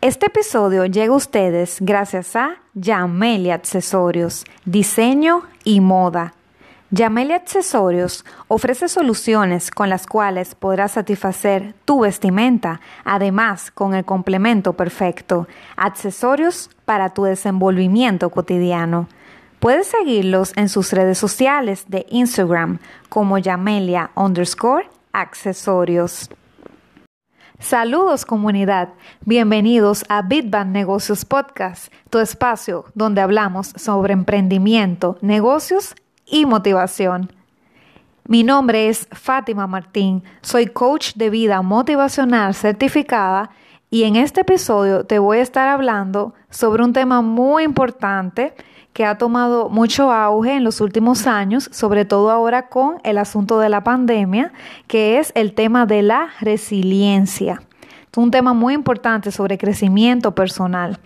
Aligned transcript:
Este 0.00 0.26
episodio 0.26 0.86
llega 0.86 1.12
a 1.12 1.16
ustedes 1.16 1.78
gracias 1.80 2.36
a 2.36 2.56
Yamelia 2.74 3.54
Accesorios, 3.54 4.44
Diseño 4.64 5.42
y 5.62 5.80
Moda. 5.80 6.34
Yamelia 6.90 7.36
Accesorios 7.36 8.24
ofrece 8.48 8.88
soluciones 8.88 9.70
con 9.70 9.90
las 9.90 10.06
cuales 10.06 10.54
podrás 10.54 10.92
satisfacer 10.92 11.74
tu 11.84 12.00
vestimenta, 12.00 12.80
además 13.04 13.70
con 13.70 13.94
el 13.94 14.04
complemento 14.04 14.74
perfecto, 14.74 15.48
accesorios 15.76 16.70
para 16.84 17.10
tu 17.10 17.24
desenvolvimiento 17.24 18.30
cotidiano. 18.30 19.08
Puedes 19.64 19.86
seguirlos 19.86 20.52
en 20.56 20.68
sus 20.68 20.92
redes 20.92 21.16
sociales 21.16 21.86
de 21.88 22.04
Instagram 22.10 22.80
como 23.08 23.38
Yamelia 23.38 24.10
underscore 24.14 24.90
accesorios. 25.10 26.28
Saludos 27.60 28.26
comunidad, 28.26 28.90
bienvenidos 29.24 30.04
a 30.10 30.20
Bitband 30.20 30.70
Negocios 30.70 31.24
Podcast, 31.24 31.90
tu 32.10 32.18
espacio 32.18 32.84
donde 32.92 33.22
hablamos 33.22 33.68
sobre 33.68 34.12
emprendimiento, 34.12 35.16
negocios 35.22 35.94
y 36.26 36.44
motivación. 36.44 37.32
Mi 38.28 38.42
nombre 38.42 38.90
es 38.90 39.08
Fátima 39.12 39.66
Martín, 39.66 40.24
soy 40.42 40.66
coach 40.66 41.14
de 41.14 41.30
vida 41.30 41.62
motivacional 41.62 42.54
certificada 42.54 43.48
y 43.88 44.02
en 44.02 44.16
este 44.16 44.42
episodio 44.42 45.06
te 45.06 45.18
voy 45.18 45.38
a 45.38 45.42
estar 45.42 45.68
hablando 45.68 46.34
sobre 46.50 46.84
un 46.84 46.92
tema 46.92 47.22
muy 47.22 47.62
importante 47.62 48.52
que 48.94 49.04
ha 49.04 49.18
tomado 49.18 49.68
mucho 49.68 50.12
auge 50.12 50.54
en 50.54 50.64
los 50.64 50.80
últimos 50.80 51.26
años, 51.26 51.68
sobre 51.72 52.04
todo 52.04 52.30
ahora 52.30 52.68
con 52.68 53.00
el 53.02 53.18
asunto 53.18 53.58
de 53.58 53.68
la 53.68 53.82
pandemia, 53.82 54.52
que 54.86 55.18
es 55.18 55.32
el 55.34 55.52
tema 55.52 55.84
de 55.84 56.02
la 56.02 56.28
resiliencia. 56.40 57.60
Es 58.10 58.16
un 58.16 58.30
tema 58.30 58.54
muy 58.54 58.72
importante 58.72 59.32
sobre 59.32 59.58
crecimiento 59.58 60.36
personal 60.36 61.00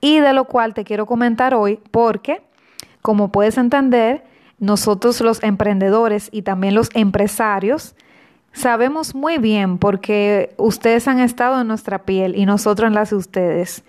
y 0.00 0.18
de 0.18 0.32
lo 0.32 0.46
cual 0.46 0.72
te 0.72 0.84
quiero 0.84 1.04
comentar 1.04 1.54
hoy 1.54 1.78
porque, 1.90 2.42
como 3.02 3.30
puedes 3.30 3.58
entender, 3.58 4.24
nosotros 4.58 5.20
los 5.20 5.42
emprendedores 5.42 6.30
y 6.32 6.40
también 6.40 6.74
los 6.74 6.88
empresarios 6.94 7.94
sabemos 8.54 9.14
muy 9.14 9.36
bien 9.36 9.76
porque 9.76 10.54
ustedes 10.56 11.06
han 11.06 11.20
estado 11.20 11.60
en 11.60 11.68
nuestra 11.68 12.04
piel 12.04 12.34
y 12.34 12.46
nosotros 12.46 12.88
en 12.88 12.94
las 12.94 13.10
de 13.10 13.16
ustedes 13.16 13.84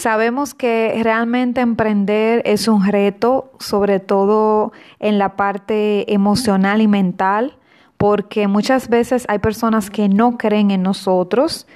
Sabemos 0.00 0.54
que 0.54 0.98
realmente 1.02 1.60
emprender 1.60 2.40
es 2.46 2.68
un 2.68 2.86
reto, 2.86 3.52
sobre 3.58 4.00
todo 4.00 4.72
en 4.98 5.18
la 5.18 5.36
parte 5.36 6.10
emocional 6.10 6.80
y 6.80 6.88
mental, 6.88 7.58
porque 7.98 8.48
muchas 8.48 8.88
veces 8.88 9.26
hay 9.28 9.40
personas 9.40 9.90
que 9.90 10.08
no 10.08 10.38
creen 10.38 10.70
en 10.70 10.82
nosotros. 10.82 11.66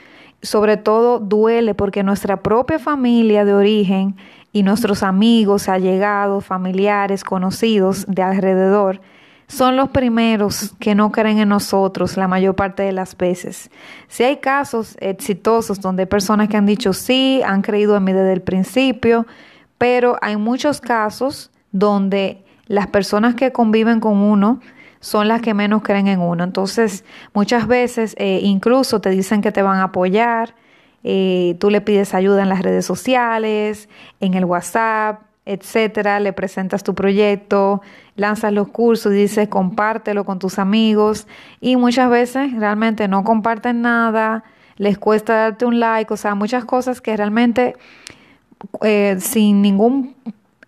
Sobre 0.41 0.79
todo 0.79 1.19
duele 1.19 1.75
porque 1.75 2.03
nuestra 2.03 2.43
propia 2.43 2.79
familia 2.79 3.45
de 3.45 3.53
origen 3.53 4.17
y 4.53 4.63
nuestros 4.63 5.03
amigos, 5.03 5.69
allegados, 5.69 6.47
familiares, 6.47 7.25
conocidos 7.25 8.07
de 8.09 8.23
alrededor, 8.23 9.03
son 9.47 9.77
los 9.77 9.91
primeros 9.91 10.75
que 10.79 10.95
no 10.95 11.13
creen 11.13 11.39
en 11.39 11.49
nosotros 11.49 12.17
la 12.17 12.29
mayor 12.29 12.55
parte 12.55 12.83
de 12.83 12.93
las 12.93 13.17
veces. 13.17 13.71
Si 14.09 14.23
hay 14.25 14.39
casos 14.39 14.97
exitosos 15.01 15.81
donde 15.81 16.03
hay 16.03 16.07
personas 16.07 16.49
que 16.49 16.57
han 16.57 16.67
dicho 16.67 16.93
sí, 16.93 17.43
han 17.45 17.63
creído 17.63 17.97
en 17.97 18.05
mí 18.05 18.13
desde 18.13 18.33
el 18.33 18.43
principio, 18.43 19.27
pero 19.79 20.17
hay 20.23 20.37
muchos 20.37 20.81
casos 20.81 21.51
donde 21.73 22.45
las 22.67 22.87
personas 22.87 23.35
que 23.35 23.53
conviven 23.53 24.01
con 24.01 24.19
uno 24.19 24.61
son 25.01 25.29
las 25.29 25.43
que 25.43 25.53
menos 25.53 25.83
creen 25.83 26.09
en 26.09 26.21
uno. 26.21 26.45
Entonces, 26.45 27.05
muchas 27.35 27.67
veces 27.67 28.15
eh, 28.19 28.41
incluso 28.43 29.01
te 29.01 29.11
dicen 29.11 29.43
que 29.43 29.53
te 29.53 29.61
van 29.61 29.79
a 29.79 29.85
apoyar, 29.85 30.55
eh, 31.03 31.57
tú 31.61 31.69
le 31.69 31.83
pides 31.83 32.15
ayuda 32.15 32.43
en 32.43 32.49
las 32.49 32.63
redes 32.63 32.87
sociales, 32.87 33.91
en 34.21 34.33
el 34.33 34.47
WhatsApp, 34.47 35.21
etcétera, 35.47 36.21
le 36.21 36.33
presentas 36.33 36.83
tu 36.83 36.95
proyecto, 36.95 37.83
lanzas 38.17 38.53
los 38.53 38.69
cursos 38.69 39.13
dices 39.13 39.49
compártelo 39.49 40.25
con 40.25 40.39
tus 40.39 40.59
amigos 40.59 41.27
y 41.61 41.77
muchas 41.77 42.09
veces 42.09 42.53
realmente 42.55 43.09
no 43.09 43.25
comparten 43.25 43.83
nada, 43.83 44.45
les 44.77 44.99
cuesta 44.99 45.35
darte 45.35 45.67
un 45.67 45.81
like, 45.81 46.13
o 46.13 46.17
sea, 46.17 46.35
muchas 46.35 46.65
cosas 46.65 47.01
que 47.01 47.17
realmente 47.17 47.77
eh, 48.83 49.17
sin 49.21 49.61
ningún 49.61 50.15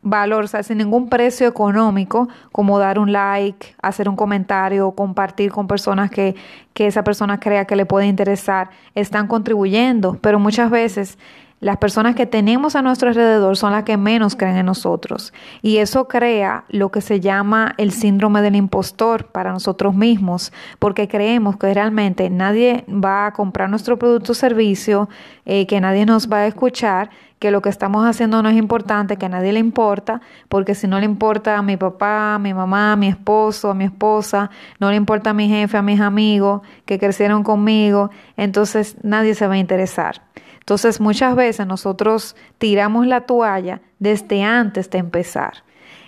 valor, 0.03 0.45
o 0.45 0.47
sea, 0.47 0.63
sin 0.63 0.79
ningún 0.79 1.09
precio 1.09 1.49
económico, 1.49 2.29
como 2.53 2.79
dar 2.79 2.99
un 2.99 3.11
like, 3.13 3.75
hacer 3.83 4.09
un 4.09 4.15
comentario, 4.15 4.93
compartir 4.93 5.51
con 5.51 5.67
personas 5.67 6.11
que, 6.11 6.37
que 6.75 6.87
esa 6.87 7.03
persona 7.03 7.41
crea 7.41 7.65
que 7.65 7.75
le 7.75 7.87
puede 7.87 8.07
interesar, 8.07 8.71
están 8.95 9.27
contribuyendo, 9.27 10.19
pero 10.21 10.39
muchas 10.39 10.71
veces 10.71 11.19
las 11.61 11.79
personas 11.79 12.15
que 12.15 12.27
tenemos 12.27 12.77
a 12.77 12.83
nuestro 12.83 13.09
alrededor 13.09 13.57
son 13.57 13.73
las 13.73 13.85
que 13.85 13.97
menos 13.97 14.37
creen 14.37 14.57
en 14.57 14.67
nosotros. 14.67 15.33
Y 15.63 15.79
eso 15.79 16.07
crea 16.07 16.65
lo 16.69 16.91
que 16.91 17.01
se 17.01 17.21
llama 17.21 17.75
el 17.79 17.93
síndrome 17.93 18.43
del 18.43 18.57
impostor 18.57 19.27
para 19.29 19.53
nosotros 19.53 19.95
mismos, 19.95 20.53
porque 20.79 21.09
creemos 21.09 21.57
que 21.57 21.73
realmente 21.73 22.29
nadie 22.29 22.85
va 22.89 23.27
a 23.27 23.33
comprar 23.33 23.71
nuestro 23.71 23.99
producto 23.99 24.33
o 24.33 24.35
servicio, 24.35 25.09
eh, 25.47 25.67
que 25.67 25.81
nadie 25.81 26.05
nos 26.05 26.31
va 26.31 26.39
a 26.39 26.47
escuchar, 26.47 27.09
que 27.39 27.51
lo 27.51 27.63
que 27.63 27.69
estamos 27.69 28.07
haciendo 28.07 28.43
no 28.43 28.49
es 28.49 28.57
importante, 28.57 29.17
que 29.17 29.27
a 29.27 29.29
nadie 29.31 29.53
le 29.53 29.61
importa, 29.61 30.21
porque 30.49 30.75
si 30.75 30.87
no 30.87 30.99
le 30.99 31.05
importa 31.05 31.57
a 31.57 31.63
mi 31.63 31.77
papá, 31.77 32.35
a 32.35 32.39
mi 32.39 32.53
mamá, 32.55 32.93
a 32.93 32.97
mi 32.97 33.09
esposo, 33.09 33.71
a 33.71 33.75
mi 33.75 33.85
esposa, 33.85 34.51
no 34.79 34.91
le 34.91 34.97
importa 34.97 35.31
a 35.31 35.35
mi 35.35 35.49
jefe, 35.49 35.77
a 35.77 35.83
mis 35.83 36.01
amigos 36.01 36.63
que 36.85 36.99
crecieron 36.99 37.43
conmigo, 37.43 38.11
entonces 38.37 38.97
nadie 39.03 39.35
se 39.35 39.47
va 39.47 39.55
a 39.55 39.59
interesar. 39.59 40.23
Entonces 40.67 41.01
muchas 41.01 41.37
veces 41.37 41.65
nosotros 41.65 42.35
tiramos 42.59 43.07
la 43.07 43.21
toalla 43.21 43.83
desde 44.01 44.43
antes 44.43 44.91
de 44.91 44.99
empezar. 44.99 45.63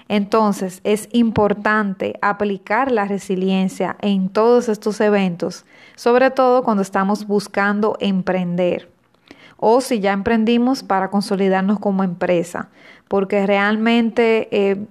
Entonces 0.09 0.81
es 0.83 1.09
importante 1.13 2.19
aplicar 2.23 2.91
la 2.91 3.05
resiliencia 3.05 3.97
en 4.01 4.29
todos 4.29 4.69
estos 4.69 5.01
eventos, 5.01 5.65
sobre 5.95 6.33
todo 6.33 6.65
cuando 6.65 6.83
estamos 6.83 7.29
buscando 7.29 7.97
emprender 8.01 8.91
o 9.59 9.81
si 9.81 10.01
ya 10.01 10.13
emprendimos 10.13 10.83
para 10.83 11.09
consolidarnos 11.09 11.79
como 11.79 12.03
empresa, 12.03 12.69
porque 13.07 13.47
realmente 13.47 14.49
eh, 14.51 14.85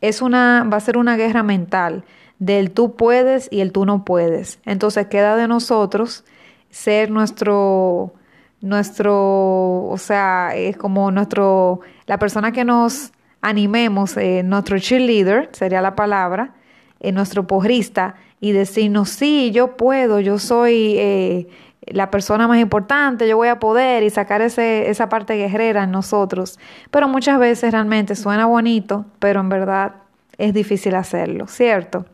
es 0.00 0.22
una, 0.22 0.66
va 0.72 0.78
a 0.78 0.80
ser 0.80 0.96
una 0.96 1.18
guerra 1.18 1.42
mental 1.42 2.04
del 2.38 2.70
tú 2.70 2.96
puedes 2.96 3.48
y 3.52 3.60
el 3.60 3.70
tú 3.70 3.84
no 3.84 4.06
puedes. 4.06 4.60
Entonces 4.64 5.08
queda 5.08 5.36
de 5.36 5.46
nosotros 5.46 6.24
ser 6.70 7.10
nuestro 7.10 8.14
nuestro, 8.64 9.84
o 9.84 9.96
sea, 9.98 10.54
es 10.56 10.76
como 10.76 11.10
nuestro, 11.10 11.80
la 12.06 12.18
persona 12.18 12.50
que 12.50 12.64
nos 12.64 13.12
animemos, 13.42 14.16
eh, 14.16 14.42
nuestro 14.42 14.78
cheerleader, 14.78 15.50
sería 15.52 15.82
la 15.82 15.94
palabra, 15.94 16.54
eh, 17.00 17.12
nuestro 17.12 17.46
porrista, 17.46 18.14
y 18.40 18.52
decirnos, 18.52 19.10
sí, 19.10 19.50
yo 19.52 19.76
puedo, 19.76 20.18
yo 20.18 20.38
soy 20.38 20.96
eh, 20.96 21.48
la 21.82 22.10
persona 22.10 22.48
más 22.48 22.58
importante, 22.58 23.28
yo 23.28 23.36
voy 23.36 23.48
a 23.48 23.58
poder, 23.58 24.02
y 24.02 24.08
sacar 24.08 24.40
ese, 24.40 24.88
esa 24.88 25.10
parte 25.10 25.36
guerrera 25.36 25.84
en 25.84 25.90
nosotros. 25.90 26.58
Pero 26.90 27.06
muchas 27.06 27.38
veces 27.38 27.70
realmente 27.70 28.14
suena 28.14 28.46
bonito, 28.46 29.04
pero 29.18 29.40
en 29.40 29.50
verdad 29.50 29.96
es 30.38 30.54
difícil 30.54 30.94
hacerlo, 30.94 31.46
¿cierto? 31.48 32.06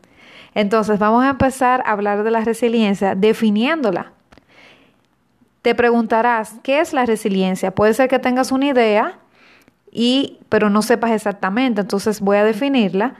Entonces 0.53 0.99
vamos 0.99 1.23
a 1.23 1.29
empezar 1.29 1.81
a 1.85 1.91
hablar 1.91 2.23
de 2.23 2.31
la 2.31 2.41
resiliencia 2.41 3.15
definiéndola. 3.15 4.11
Te 5.61 5.75
preguntarás, 5.75 6.55
¿qué 6.63 6.79
es 6.79 6.91
la 6.91 7.05
resiliencia? 7.05 7.71
Puede 7.71 7.93
ser 7.93 8.09
que 8.09 8.19
tengas 8.19 8.51
una 8.51 8.67
idea, 8.67 9.19
y, 9.91 10.39
pero 10.49 10.69
no 10.69 10.81
sepas 10.81 11.11
exactamente, 11.11 11.81
entonces 11.81 12.21
voy 12.21 12.37
a 12.37 12.43
definirla. 12.43 13.13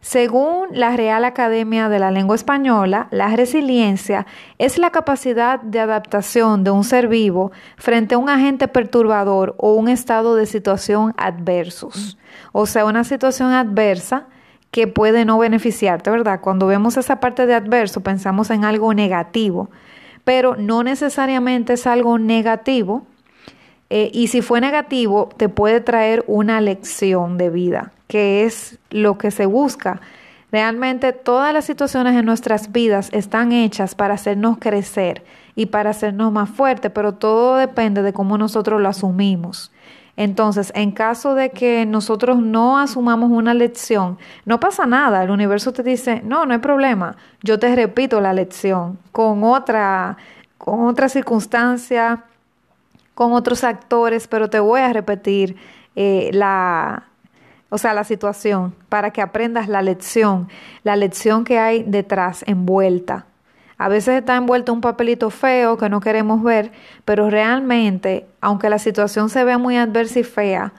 Según 0.00 0.68
la 0.72 0.96
Real 0.96 1.24
Academia 1.24 1.88
de 1.88 2.00
la 2.00 2.10
Lengua 2.10 2.34
Española, 2.34 3.06
la 3.10 3.28
resiliencia 3.36 4.26
es 4.58 4.78
la 4.78 4.90
capacidad 4.90 5.60
de 5.60 5.78
adaptación 5.78 6.64
de 6.64 6.72
un 6.72 6.82
ser 6.82 7.06
vivo 7.06 7.52
frente 7.76 8.16
a 8.16 8.18
un 8.18 8.28
agente 8.28 8.66
perturbador 8.66 9.54
o 9.58 9.74
un 9.74 9.88
estado 9.88 10.34
de 10.34 10.46
situación 10.46 11.14
adversos. 11.18 12.18
O 12.50 12.66
sea, 12.66 12.84
una 12.84 13.04
situación 13.04 13.52
adversa 13.52 14.26
que 14.72 14.88
puede 14.88 15.24
no 15.24 15.38
beneficiarte, 15.38 16.10
¿verdad? 16.10 16.40
Cuando 16.40 16.66
vemos 16.66 16.96
esa 16.96 17.20
parte 17.20 17.46
de 17.46 17.54
adverso, 17.54 18.00
pensamos 18.00 18.50
en 18.50 18.64
algo 18.64 18.94
negativo 18.94 19.70
pero 20.24 20.56
no 20.56 20.82
necesariamente 20.82 21.74
es 21.74 21.86
algo 21.86 22.18
negativo. 22.18 23.06
Eh, 23.90 24.10
y 24.12 24.28
si 24.28 24.40
fue 24.40 24.60
negativo, 24.60 25.28
te 25.36 25.48
puede 25.48 25.80
traer 25.80 26.24
una 26.26 26.60
lección 26.60 27.36
de 27.36 27.50
vida, 27.50 27.92
que 28.06 28.44
es 28.44 28.78
lo 28.90 29.18
que 29.18 29.30
se 29.30 29.46
busca. 29.46 30.00
Realmente 30.50 31.12
todas 31.12 31.52
las 31.52 31.64
situaciones 31.64 32.14
en 32.14 32.26
nuestras 32.26 32.72
vidas 32.72 33.08
están 33.12 33.52
hechas 33.52 33.94
para 33.94 34.14
hacernos 34.14 34.58
crecer 34.58 35.24
y 35.54 35.66
para 35.66 35.90
hacernos 35.90 36.32
más 36.32 36.50
fuertes, 36.50 36.90
pero 36.94 37.14
todo 37.14 37.56
depende 37.56 38.02
de 38.02 38.12
cómo 38.12 38.38
nosotros 38.38 38.80
lo 38.80 38.88
asumimos. 38.88 39.72
Entonces, 40.16 40.72
en 40.74 40.92
caso 40.92 41.34
de 41.34 41.50
que 41.50 41.86
nosotros 41.86 42.38
no 42.38 42.78
asumamos 42.78 43.30
una 43.30 43.54
lección, 43.54 44.18
no 44.44 44.60
pasa 44.60 44.86
nada. 44.86 45.22
El 45.22 45.30
universo 45.30 45.72
te 45.72 45.82
dice, 45.82 46.20
no, 46.24 46.44
no 46.44 46.52
hay 46.52 46.58
problema. 46.58 47.16
Yo 47.42 47.58
te 47.58 47.74
repito 47.74 48.20
la 48.20 48.34
lección 48.34 48.98
con 49.10 49.42
otra, 49.42 50.18
con 50.58 50.84
otra 50.86 51.08
circunstancia, 51.08 52.24
con 53.14 53.32
otros 53.32 53.64
actores, 53.64 54.28
pero 54.28 54.50
te 54.50 54.60
voy 54.60 54.80
a 54.80 54.92
repetir 54.92 55.56
eh, 55.96 56.30
la, 56.32 57.04
o 57.70 57.78
sea, 57.78 57.94
la 57.94 58.04
situación, 58.04 58.74
para 58.90 59.12
que 59.12 59.22
aprendas 59.22 59.68
la 59.68 59.80
lección, 59.80 60.48
la 60.84 60.94
lección 60.94 61.44
que 61.44 61.58
hay 61.58 61.84
detrás, 61.84 62.44
envuelta. 62.46 63.26
A 63.82 63.88
veces 63.88 64.20
está 64.20 64.36
envuelto 64.36 64.72
un 64.72 64.80
papelito 64.80 65.28
feo 65.28 65.76
que 65.76 65.88
no 65.88 66.00
queremos 66.00 66.40
ver, 66.40 66.70
pero 67.04 67.28
realmente, 67.30 68.26
aunque 68.40 68.70
la 68.70 68.78
situación 68.78 69.28
se 69.28 69.42
vea 69.42 69.58
muy 69.58 69.76
adversa 69.76 70.20
y 70.20 70.22
fea, 70.22 70.72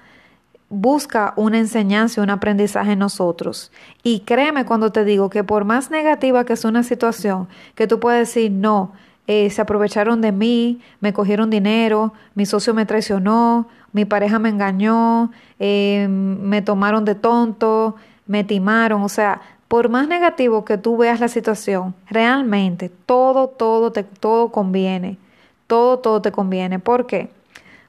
busca 0.70 1.34
una 1.36 1.60
enseñanza 1.60 2.22
un 2.22 2.30
aprendizaje 2.30 2.94
en 2.94 3.00
nosotros. 3.00 3.74
Y 4.04 4.22
créeme 4.22 4.64
cuando 4.64 4.94
te 4.94 5.04
digo 5.04 5.30
que 5.30 5.44
por 5.44 5.66
más 5.66 5.92
negativa 5.92 6.46
que 6.46 6.56
sea 6.56 6.70
una 6.70 6.84
situación, 6.84 7.50
que 7.76 7.88
tú 7.88 8.00
puedes 8.00 8.30
decir, 8.30 8.52
no, 8.52 8.94
eh, 9.28 9.50
se 9.50 9.62
aprovecharon 9.62 10.22
de 10.22 10.32
mí, 10.32 10.80
me 11.02 11.12
cogieron 11.12 11.50
dinero, 11.50 12.14
mi 12.36 12.46
socio 12.46 12.74
me 12.74 12.86
traicionó, 12.86 13.68
mi 13.92 14.06
pareja 14.06 14.40
me 14.40 14.48
engañó, 14.48 15.30
eh, 15.60 16.08
me 16.10 16.62
tomaron 16.62 17.04
de 17.04 17.16
tonto, 17.16 17.98
me 18.28 18.46
timaron, 18.46 19.02
o 19.04 19.10
sea, 19.10 19.42
por 19.74 19.90
más 19.90 20.08
negativo 20.08 20.66
que 20.66 20.78
tú 20.78 20.98
veas 20.98 21.20
la 21.20 21.28
situación, 21.28 21.96
realmente 22.08 22.90
todo, 23.08 23.48
todo, 23.48 23.92
te, 23.92 24.04
todo 24.04 24.52
conviene. 24.52 25.18
Todo, 25.66 25.98
todo 25.98 26.22
te 26.22 26.32
conviene. 26.32 26.78
¿Por 26.78 27.08
qué? 27.08 27.32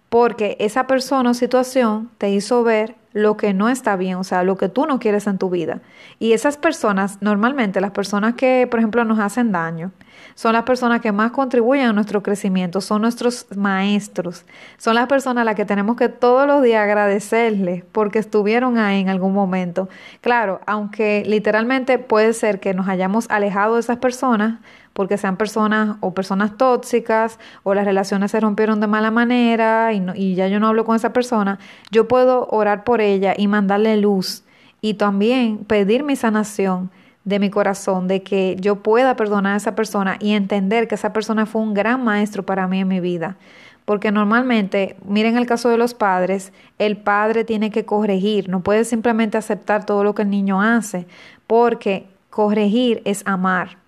Porque 0.09 0.57
esa 0.61 0.87
persona 0.87 1.29
o 1.29 1.35
situación 1.35 2.11
te 2.17 2.31
hizo 2.31 2.63
ver 2.63 2.95
lo 3.15 3.37
que 3.37 3.55
no 3.55 3.69
está 3.69 3.97
bien, 3.97 4.17
o 4.17 4.25
sea, 4.25 4.43
lo 4.43 4.57
que 4.57 4.69
tú 4.69 4.87
no 4.87 4.99
quieres 4.99 5.27
en 5.29 5.39
tu 5.39 5.49
vida. 5.49 5.81
Y 6.19 6.33
esas 6.33 6.59
personas, 6.59 7.23
normalmente 7.23 7.81
las 7.81 7.93
personas 7.93 8.35
que, 8.35 8.67
por 8.69 8.81
ejemplo, 8.81 9.05
nos 9.05 9.21
hacen 9.21 9.53
daño, 9.53 9.93
son 10.35 10.53
las 10.53 10.65
personas 10.65 11.01
que 11.01 11.13
más 11.13 11.31
contribuyen 11.31 11.87
a 11.87 11.93
nuestro 11.93 12.25
crecimiento, 12.25 12.81
son 12.81 13.03
nuestros 13.03 13.47
maestros, 13.57 14.45
son 14.79 14.97
las 14.97 15.07
personas 15.07 15.43
a 15.43 15.45
las 15.45 15.55
que 15.55 15.65
tenemos 15.65 15.97
que 15.97 16.09
todos 16.09 16.47
los 16.47 16.63
días 16.63 16.83
agradecerles 16.83 17.85
porque 17.93 18.19
estuvieron 18.19 18.79
ahí 18.79 19.01
en 19.01 19.09
algún 19.09 19.33
momento. 19.33 19.89
Claro, 20.21 20.61
aunque 20.67 21.23
literalmente 21.25 21.99
puede 21.99 22.33
ser 22.33 22.59
que 22.59 22.75
nos 22.75 22.89
hayamos 22.89 23.31
alejado 23.31 23.75
de 23.75 23.81
esas 23.81 23.99
personas, 23.99 24.59
porque 24.95 25.19
sean 25.19 25.37
personas 25.37 25.97
o 26.01 26.15
personas 26.15 26.57
tóxicas 26.57 27.39
o 27.65 27.75
las 27.75 27.85
relaciones 27.85 28.31
se 28.31 28.41
rompieron 28.41 28.81
de 28.81 28.87
mala 28.87 29.11
manera 29.11 29.93
y, 29.93 30.35
ya 30.35 30.49
yo 30.49 30.61
no 30.61 30.69
hablo 30.69 30.85
con 30.85 30.97
esa 30.97 31.13
persona, 31.13 31.59
yo 31.91 32.09
puedo 32.09 32.47
orar 32.51 32.85
por 32.85 33.01
ella 33.13 33.35
y 33.37 33.47
mandarle 33.49 33.97
luz 33.97 34.45
y 34.81 34.95
también 34.95 35.59
pedir 35.59 36.03
mi 36.03 36.17
sanación 36.17 36.91
de 37.25 37.39
mi 37.39 37.51
corazón, 37.51 38.07
de 38.07 38.23
que 38.23 38.57
yo 38.61 38.77
pueda 38.77 39.17
perdonar 39.17 39.55
a 39.55 39.57
esa 39.57 39.75
persona 39.75 40.17
y 40.21 40.33
entender 40.33 40.89
que 40.89 40.95
esa 40.95 41.13
persona 41.13 41.47
fue 41.47 41.63
un 41.63 41.75
gran 41.75 42.05
maestro 42.05 42.45
para 42.45 42.69
mí 42.69 42.81
en 42.81 42.89
mi 42.89 43.01
vida. 43.01 43.37
Porque 43.85 44.13
normalmente, 44.13 44.97
miren 45.07 45.37
el 45.37 45.47
caso 45.47 45.69
de 45.69 45.77
los 45.77 45.95
padres, 45.95 46.53
el 46.79 46.97
padre 46.97 47.45
tiene 47.45 47.71
que 47.71 47.85
corregir, 47.85 48.49
no 48.49 48.61
puede 48.61 48.85
simplemente 48.85 49.39
aceptar 49.39 49.85
todo 49.85 50.05
lo 50.05 50.15
que 50.15 50.23
el 50.23 50.31
niño 50.31 50.61
hace, 50.63 51.07
porque 51.47 52.07
corregir 52.31 53.03
es 53.05 53.23
amar. 53.27 53.79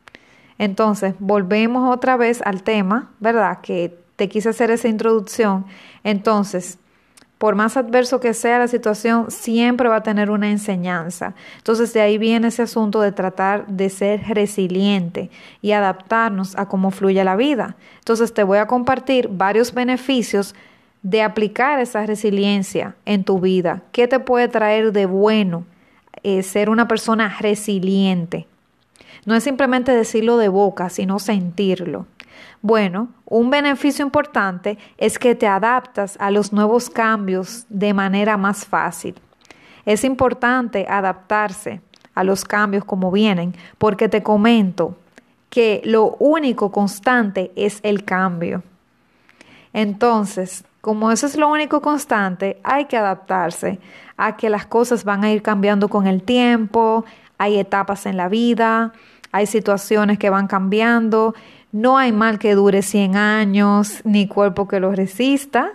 Entonces, 0.59 1.15
volvemos 1.19 1.95
otra 1.95 2.17
vez 2.17 2.41
al 2.43 2.63
tema, 2.63 3.11
¿verdad? 3.21 3.61
Que 3.61 3.99
te 4.17 4.29
quise 4.29 4.51
hacer 4.51 4.71
esa 4.71 4.89
introducción. 4.89 5.67
Entonces, 6.05 6.79
por 7.39 7.55
más 7.55 7.77
adverso 7.77 8.19
que 8.19 8.33
sea 8.33 8.59
la 8.59 8.69
situación, 8.69 9.31
siempre 9.31 9.89
va 9.89 9.97
a 9.97 10.03
tener 10.03 10.31
una 10.31 10.51
enseñanza. 10.51 11.35
Entonces 11.59 11.93
de 11.93 12.01
ahí 12.01 12.17
viene 12.17 12.49
ese 12.49 12.63
asunto 12.63 13.01
de 13.01 13.13
tratar 13.13 13.67
de 13.67 13.91
ser 13.91 14.23
resiliente 14.29 15.31
y 15.61 15.73
adaptarnos 15.73 16.57
a 16.57 16.67
cómo 16.67 16.91
fluye 16.91 17.23
la 17.25 17.37
vida. 17.37 17.77
Entonces 17.99 18.33
te 18.33 18.43
voy 18.43 18.59
a 18.59 18.67
compartir 18.67 19.29
varios 19.31 19.75
beneficios 19.75 20.55
de 21.03 21.23
aplicar 21.23 21.79
esa 21.79 22.07
resiliencia 22.07 22.97
en 23.05 23.23
tu 23.23 23.39
vida. 23.39 23.83
¿Qué 23.93 24.09
te 24.09 24.19
puede 24.19 24.49
traer 24.49 24.93
de 24.93 25.07
bueno 25.07 25.65
eh, 26.23 26.43
ser 26.43 26.71
una 26.71 26.89
persona 26.89 27.37
resiliente? 27.39 28.47
No 29.27 29.35
es 29.35 29.45
simplemente 29.45 29.93
decirlo 29.93 30.39
de 30.39 30.49
boca, 30.49 30.89
sino 30.89 31.19
sentirlo. 31.19 32.07
Bueno, 32.67 33.11
un 33.27 33.49
beneficio 33.49 34.05
importante 34.05 34.77
es 34.99 35.21
que 35.21 35.37
te 35.37 35.47
adaptas 35.47 36.17
a 36.19 36.33
los 36.33 36.53
nuevos 36.53 36.91
cambios 36.91 37.65
de 37.69 37.95
manera 37.95 38.37
más 38.37 38.67
fácil. 38.67 39.15
Es 39.85 40.03
importante 40.03 40.85
adaptarse 40.91 41.81
a 42.13 42.25
los 42.25 42.45
cambios 42.45 42.85
como 42.85 43.13
vienen, 43.13 43.55
porque 43.79 44.09
te 44.09 44.25
comento 44.25 44.97
que 45.49 45.81
lo 45.85 46.17
único 46.19 46.73
constante 46.73 47.53
es 47.55 47.79
el 47.85 48.05
cambio. 48.05 48.65
Entonces, 49.73 50.65
como 50.81 51.13
eso 51.13 51.27
es 51.27 51.37
lo 51.37 51.49
único 51.49 51.81
constante, 51.81 52.59
hay 52.65 52.87
que 52.87 52.97
adaptarse 52.97 53.79
a 54.17 54.37
que 54.37 54.51
las 54.51 54.67
cosas 54.67 55.05
van 55.05 55.23
a 55.23 55.31
ir 55.31 55.41
cambiando 55.41 55.89
con 55.89 56.09
el 56.09 56.25
tiempo, 56.25 57.05
hay 57.39 57.61
etapas 57.61 58.07
en 58.07 58.17
la 58.17 58.29
vida, 58.29 58.93
hay 59.31 59.47
situaciones 59.47 60.19
que 60.19 60.31
van 60.31 60.49
cambiando 60.49 61.33
no 61.77 61.99
hay 61.99 62.11
mal 62.11 62.39
que 62.39 62.55
dure 62.55 62.81
100 62.81 63.17
años, 63.17 64.01
ni 64.05 64.27
cuerpo 64.27 64.67
que 64.67 64.81
lo 64.81 64.93
resista. 64.93 65.73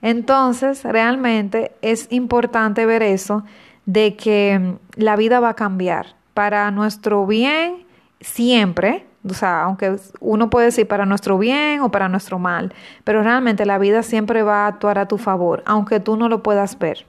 Entonces, 0.00 0.84
realmente 0.84 1.72
es 1.82 2.08
importante 2.10 2.86
ver 2.86 3.02
eso, 3.02 3.44
de 3.84 4.16
que 4.16 4.58
mm, 4.58 5.02
la 5.02 5.16
vida 5.16 5.38
va 5.40 5.50
a 5.50 5.54
cambiar 5.54 6.16
para 6.32 6.70
nuestro 6.70 7.26
bien 7.26 7.84
siempre, 8.20 9.04
o 9.28 9.34
sea, 9.34 9.64
aunque 9.64 9.96
uno 10.20 10.48
puede 10.48 10.66
decir 10.66 10.88
para 10.88 11.04
nuestro 11.04 11.36
bien 11.36 11.82
o 11.82 11.90
para 11.90 12.08
nuestro 12.08 12.38
mal, 12.38 12.72
pero 13.04 13.22
realmente 13.22 13.66
la 13.66 13.76
vida 13.76 14.02
siempre 14.02 14.42
va 14.42 14.64
a 14.64 14.68
actuar 14.68 14.98
a 14.98 15.08
tu 15.08 15.18
favor, 15.18 15.62
aunque 15.66 16.00
tú 16.00 16.16
no 16.16 16.28
lo 16.28 16.42
puedas 16.42 16.78
ver. 16.78 17.06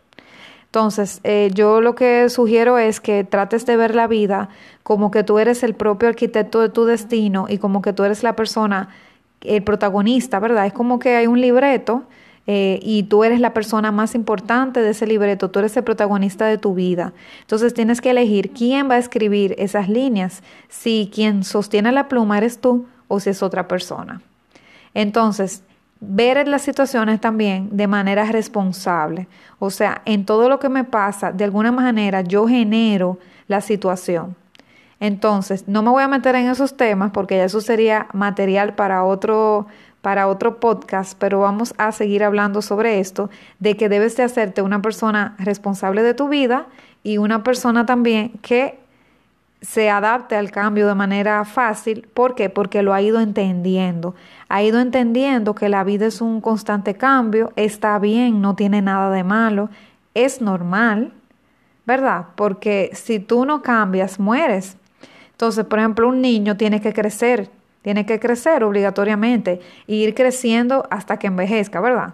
Entonces, 0.69 1.19
eh, 1.23 1.49
yo 1.51 1.81
lo 1.81 1.95
que 1.95 2.29
sugiero 2.29 2.77
es 2.77 2.99
que 2.99 3.23
trates 3.23 3.65
de 3.65 3.75
ver 3.75 3.95
la 3.95 4.05
vida 4.05 4.49
como 4.83 5.09
que 5.09 5.23
tú 5.23 5.39
eres 5.39 5.63
el 5.63 5.73
propio 5.73 6.09
arquitecto 6.09 6.61
de 6.61 6.69
tu 6.69 6.85
destino 6.85 7.47
y 7.49 7.57
como 7.57 7.81
que 7.81 7.91
tú 7.91 8.03
eres 8.03 8.21
la 8.21 8.35
persona, 8.35 8.89
el 9.41 9.63
protagonista, 9.63 10.39
¿verdad? 10.39 10.67
Es 10.67 10.73
como 10.73 10.99
que 10.99 11.15
hay 11.15 11.25
un 11.25 11.41
libreto 11.41 12.03
eh, 12.45 12.79
y 12.83 13.01
tú 13.03 13.23
eres 13.23 13.39
la 13.39 13.51
persona 13.51 13.91
más 13.91 14.13
importante 14.13 14.83
de 14.83 14.91
ese 14.91 15.07
libreto, 15.07 15.49
tú 15.49 15.57
eres 15.57 15.75
el 15.75 15.83
protagonista 15.83 16.45
de 16.45 16.59
tu 16.59 16.75
vida. 16.75 17.13
Entonces 17.41 17.73
tienes 17.73 17.99
que 17.99 18.11
elegir 18.11 18.51
quién 18.51 18.87
va 18.91 18.95
a 18.95 18.99
escribir 18.99 19.55
esas 19.57 19.89
líneas, 19.89 20.43
si 20.67 21.09
quien 21.11 21.43
sostiene 21.43 21.91
la 21.91 22.07
pluma 22.07 22.37
eres 22.37 22.59
tú 22.59 22.85
o 23.07 23.19
si 23.19 23.31
es 23.31 23.41
otra 23.41 23.67
persona. 23.67 24.21
Entonces, 24.93 25.63
ver 26.01 26.47
las 26.47 26.61
situaciones 26.61 27.19
también 27.19 27.69
de 27.71 27.87
manera 27.87 28.25
responsable. 28.25 29.27
O 29.59 29.69
sea, 29.69 30.01
en 30.05 30.25
todo 30.25 30.49
lo 30.49 30.59
que 30.59 30.69
me 30.69 30.83
pasa, 30.83 31.31
de 31.31 31.43
alguna 31.43 31.71
manera 31.71 32.21
yo 32.21 32.47
genero 32.47 33.19
la 33.47 33.61
situación. 33.61 34.35
Entonces, 35.01 35.67
no 35.67 35.81
me 35.81 35.89
voy 35.89 36.03
a 36.03 36.07
meter 36.07 36.35
en 36.35 36.49
esos 36.49 36.75
temas 36.75 37.11
porque 37.11 37.43
eso 37.43 37.61
sería 37.61 38.07
material 38.13 38.75
para 38.75 39.03
otro 39.03 39.67
para 40.01 40.27
otro 40.27 40.59
podcast, 40.59 41.17
pero 41.19 41.41
vamos 41.41 41.73
a 41.77 41.91
seguir 41.91 42.23
hablando 42.23 42.61
sobre 42.61 42.99
esto, 42.99 43.29
de 43.59 43.75
que 43.75 43.89
debes 43.89 44.15
de 44.15 44.23
hacerte 44.23 44.61
una 44.61 44.81
persona 44.81 45.35
responsable 45.39 46.03
de 46.03 46.13
tu 46.13 46.29
vida 46.29 46.67
y 47.03 47.17
una 47.17 47.43
persona 47.43 47.85
también 47.85 48.31
que 48.41 48.79
se 49.61 49.89
adapte 49.89 50.35
al 50.35 50.51
cambio 50.51 50.87
de 50.87 50.95
manera 50.95 51.43
fácil. 51.45 52.07
¿Por 52.13 52.35
qué? 52.35 52.49
Porque 52.49 52.81
lo 52.81 52.93
ha 52.93 53.01
ido 53.01 53.19
entendiendo. 53.19 54.15
Ha 54.47 54.63
ido 54.63 54.79
entendiendo 54.79 55.53
que 55.53 55.69
la 55.69 55.83
vida 55.83 56.05
es 56.07 56.21
un 56.21 56.41
constante 56.41 56.95
cambio, 56.95 57.51
está 57.55 57.99
bien, 57.99 58.41
no 58.41 58.55
tiene 58.55 58.81
nada 58.81 59.11
de 59.11 59.23
malo, 59.23 59.69
es 60.13 60.41
normal, 60.41 61.11
¿verdad? 61.85 62.27
Porque 62.35 62.91
si 62.93 63.19
tú 63.19 63.45
no 63.45 63.61
cambias, 63.61 64.19
mueres. 64.19 64.77
Entonces, 65.31 65.65
por 65.65 65.79
ejemplo, 65.79 66.07
un 66.07 66.21
niño 66.21 66.57
tiene 66.57 66.81
que 66.81 66.93
crecer, 66.93 67.49
tiene 67.81 68.05
que 68.05 68.19
crecer 68.19 68.63
obligatoriamente 68.63 69.61
e 69.87 69.95
ir 69.95 70.13
creciendo 70.13 70.87
hasta 70.89 71.17
que 71.17 71.27
envejezca, 71.27 71.79
¿verdad? 71.79 72.13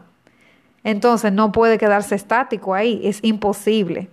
Entonces 0.83 1.31
no 1.31 1.51
puede 1.51 1.77
quedarse 1.77 2.15
estático 2.15 2.73
ahí, 2.73 3.01
es 3.03 3.23
imposible. 3.23 4.09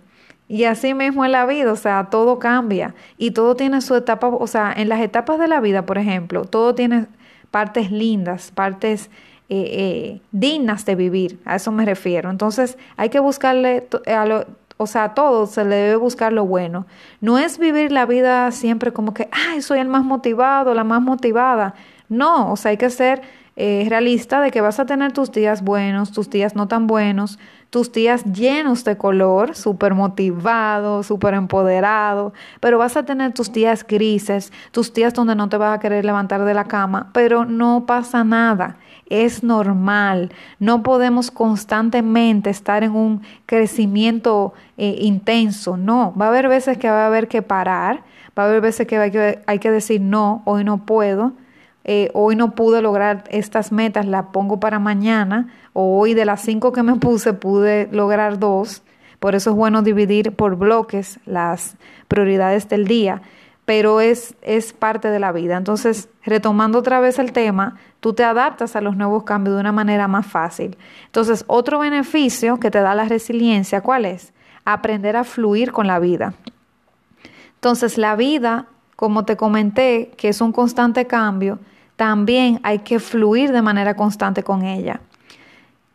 Y 0.47 0.65
así 0.65 0.93
mismo 0.93 1.25
en 1.25 1.31
la 1.31 1.45
vida, 1.45 1.71
o 1.71 1.75
sea, 1.75 2.09
todo 2.09 2.37
cambia 2.37 2.93
y 3.17 3.31
todo 3.31 3.55
tiene 3.55 3.81
su 3.81 3.95
etapa, 3.95 4.27
o 4.27 4.47
sea, 4.47 4.73
en 4.75 4.89
las 4.89 4.99
etapas 5.01 5.39
de 5.39 5.47
la 5.47 5.59
vida, 5.59 5.85
por 5.85 5.97
ejemplo, 5.97 6.45
todo 6.45 6.75
tiene 6.75 7.07
partes 7.49 7.91
lindas, 7.91 8.51
partes 8.51 9.09
eh, 9.49 9.65
eh, 9.71 10.21
dignas 10.31 10.85
de 10.85 10.95
vivir, 10.95 11.39
a 11.45 11.55
eso 11.55 11.71
me 11.71 11.85
refiero. 11.85 12.29
Entonces 12.29 12.77
hay 12.97 13.09
que 13.09 13.19
buscarle, 13.19 13.87
a 14.07 14.25
lo, 14.25 14.45
o 14.77 14.87
sea, 14.87 15.05
a 15.05 15.13
todo 15.13 15.45
se 15.45 15.63
le 15.63 15.75
debe 15.75 15.95
buscar 15.95 16.33
lo 16.33 16.45
bueno. 16.45 16.85
No 17.21 17.37
es 17.37 17.57
vivir 17.57 17.91
la 17.91 18.05
vida 18.05 18.51
siempre 18.51 18.91
como 18.91 19.13
que, 19.13 19.29
ay, 19.31 19.61
soy 19.61 19.79
el 19.79 19.87
más 19.87 20.03
motivado, 20.03 20.73
la 20.73 20.83
más 20.83 21.01
motivada. 21.01 21.73
No, 22.09 22.51
o 22.51 22.57
sea, 22.57 22.71
hay 22.71 22.77
que 22.77 22.89
ser 22.89 23.21
eh, 23.55 23.85
realista 23.87 24.41
de 24.41 24.51
que 24.51 24.61
vas 24.61 24.79
a 24.79 24.85
tener 24.85 25.11
tus 25.11 25.31
días 25.31 25.63
buenos, 25.63 26.11
tus 26.11 26.29
días 26.29 26.55
no 26.55 26.67
tan 26.67 26.87
buenos, 26.87 27.37
tus 27.73 27.91
días 27.91 28.23
llenos 28.25 28.83
de 28.83 28.97
color, 28.97 29.55
súper 29.55 29.95
motivado, 29.95 31.01
súper 31.01 31.33
empoderado, 31.33 32.31
pero 32.59 32.77
vas 32.77 32.95
a 32.97 33.03
tener 33.03 33.33
tus 33.33 33.51
días 33.51 33.83
grises, 33.83 34.53
tus 34.69 34.93
días 34.93 35.11
donde 35.15 35.33
no 35.33 35.49
te 35.49 35.57
vas 35.57 35.75
a 35.75 35.79
querer 35.79 36.05
levantar 36.05 36.45
de 36.45 36.53
la 36.53 36.65
cama, 36.65 37.09
pero 37.13 37.45
no 37.45 37.87
pasa 37.87 38.23
nada. 38.23 38.77
Es 39.09 39.41
normal, 39.41 40.31
no 40.59 40.83
podemos 40.83 41.31
constantemente 41.31 42.51
estar 42.51 42.83
en 42.83 42.91
un 42.91 43.23
crecimiento 43.47 44.53
eh, 44.77 44.97
intenso, 45.01 45.75
no, 45.75 46.13
va 46.15 46.27
a 46.27 46.29
haber 46.29 46.49
veces 46.49 46.77
que 46.77 46.91
va 46.91 47.05
a 47.05 47.07
haber 47.07 47.27
que 47.27 47.41
parar, 47.41 48.03
va 48.37 48.43
a 48.43 48.45
haber 48.45 48.61
veces 48.61 48.85
que 48.85 49.09
que, 49.11 49.41
hay 49.47 49.57
que 49.57 49.71
decir 49.71 49.99
no, 49.99 50.43
hoy 50.45 50.63
no 50.63 50.85
puedo, 50.85 51.33
eh, 51.85 52.09
hoy 52.13 52.35
no 52.35 52.55
pude 52.55 52.81
lograr 52.81 53.25
estas 53.29 53.71
metas, 53.71 54.05
las 54.05 54.27
pongo 54.27 54.59
para 54.59 54.79
mañana, 54.79 55.49
o 55.73 55.99
hoy 55.99 56.13
de 56.13 56.25
las 56.25 56.41
cinco 56.41 56.71
que 56.71 56.83
me 56.83 56.95
puse 56.95 57.33
pude 57.33 57.89
lograr 57.91 58.39
dos. 58.39 58.83
Por 59.19 59.35
eso 59.35 59.51
es 59.51 59.55
bueno 59.55 59.81
dividir 59.81 60.35
por 60.35 60.55
bloques 60.55 61.19
las 61.25 61.75
prioridades 62.07 62.69
del 62.69 62.87
día, 62.87 63.21
pero 63.65 64.01
es, 64.01 64.35
es 64.41 64.73
parte 64.73 65.09
de 65.09 65.19
la 65.19 65.31
vida. 65.31 65.57
Entonces, 65.57 66.09
retomando 66.23 66.79
otra 66.79 66.99
vez 66.99 67.19
el 67.19 67.31
tema, 67.31 67.77
tú 67.99 68.13
te 68.13 68.23
adaptas 68.23 68.75
a 68.75 68.81
los 68.81 68.97
nuevos 68.97 69.23
cambios 69.23 69.55
de 69.55 69.61
una 69.61 69.71
manera 69.71 70.07
más 70.07 70.25
fácil. 70.25 70.77
Entonces, 71.05 71.45
otro 71.47 71.79
beneficio 71.79 72.59
que 72.59 72.71
te 72.71 72.81
da 72.81 72.95
la 72.95 73.05
resiliencia, 73.05 73.81
¿cuál 73.81 74.05
es? 74.05 74.33
Aprender 74.65 75.15
a 75.15 75.23
fluir 75.23 75.71
con 75.71 75.87
la 75.87 75.99
vida. 75.99 76.33
Entonces, 77.55 77.97
la 77.97 78.17
vida, 78.17 78.67
como 78.97 79.23
te 79.23 79.37
comenté, 79.37 80.11
que 80.17 80.27
es 80.29 80.41
un 80.41 80.51
constante 80.51 81.07
cambio, 81.07 81.59
también 81.95 82.59
hay 82.63 82.79
que 82.79 82.99
fluir 82.99 83.51
de 83.51 83.61
manera 83.61 83.95
constante 83.95 84.43
con 84.43 84.63
ella. 84.63 85.01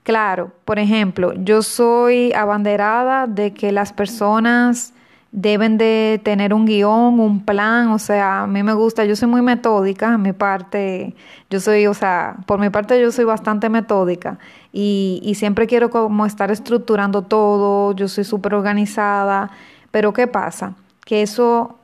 Claro, 0.03 0.53
por 0.65 0.79
ejemplo, 0.79 1.35
yo 1.35 1.63
soy 1.63 2.33
abanderada 2.33 3.27
de 3.27 3.53
que 3.53 3.73
las 3.73 3.93
personas 3.93 4.95
deben 5.33 5.77
de 5.77 6.21
tener 6.25 6.55
un 6.55 6.65
guion, 6.65 7.21
un 7.21 7.45
plan, 7.45 7.89
o 7.89 7.99
sea, 7.99 8.45
a 8.45 8.47
mí 8.47 8.63
me 8.63 8.73
gusta, 8.73 9.05
yo 9.05 9.15
soy 9.15 9.29
muy 9.29 9.43
metódica, 9.43 10.17
mi 10.17 10.33
parte, 10.33 11.15
yo 11.51 11.61
soy, 11.61 11.87
o 11.87 11.93
sea, 11.93 12.37
por 12.47 12.59
mi 12.59 12.71
parte 12.71 12.99
yo 13.01 13.13
soy 13.13 13.27
bastante 13.27 13.69
metódica 13.69 14.39
y, 14.73 15.21
y 15.23 15.35
siempre 15.35 15.67
quiero 15.67 15.91
como 15.91 16.25
estar 16.25 16.51
estructurando 16.51 17.23
todo, 17.23 17.93
yo 17.93 18.09
soy 18.09 18.25
súper 18.25 18.55
organizada, 18.55 19.51
pero 19.91 20.15
¿qué 20.15 20.27
pasa? 20.27 20.75
Que 21.05 21.21
eso 21.21 21.77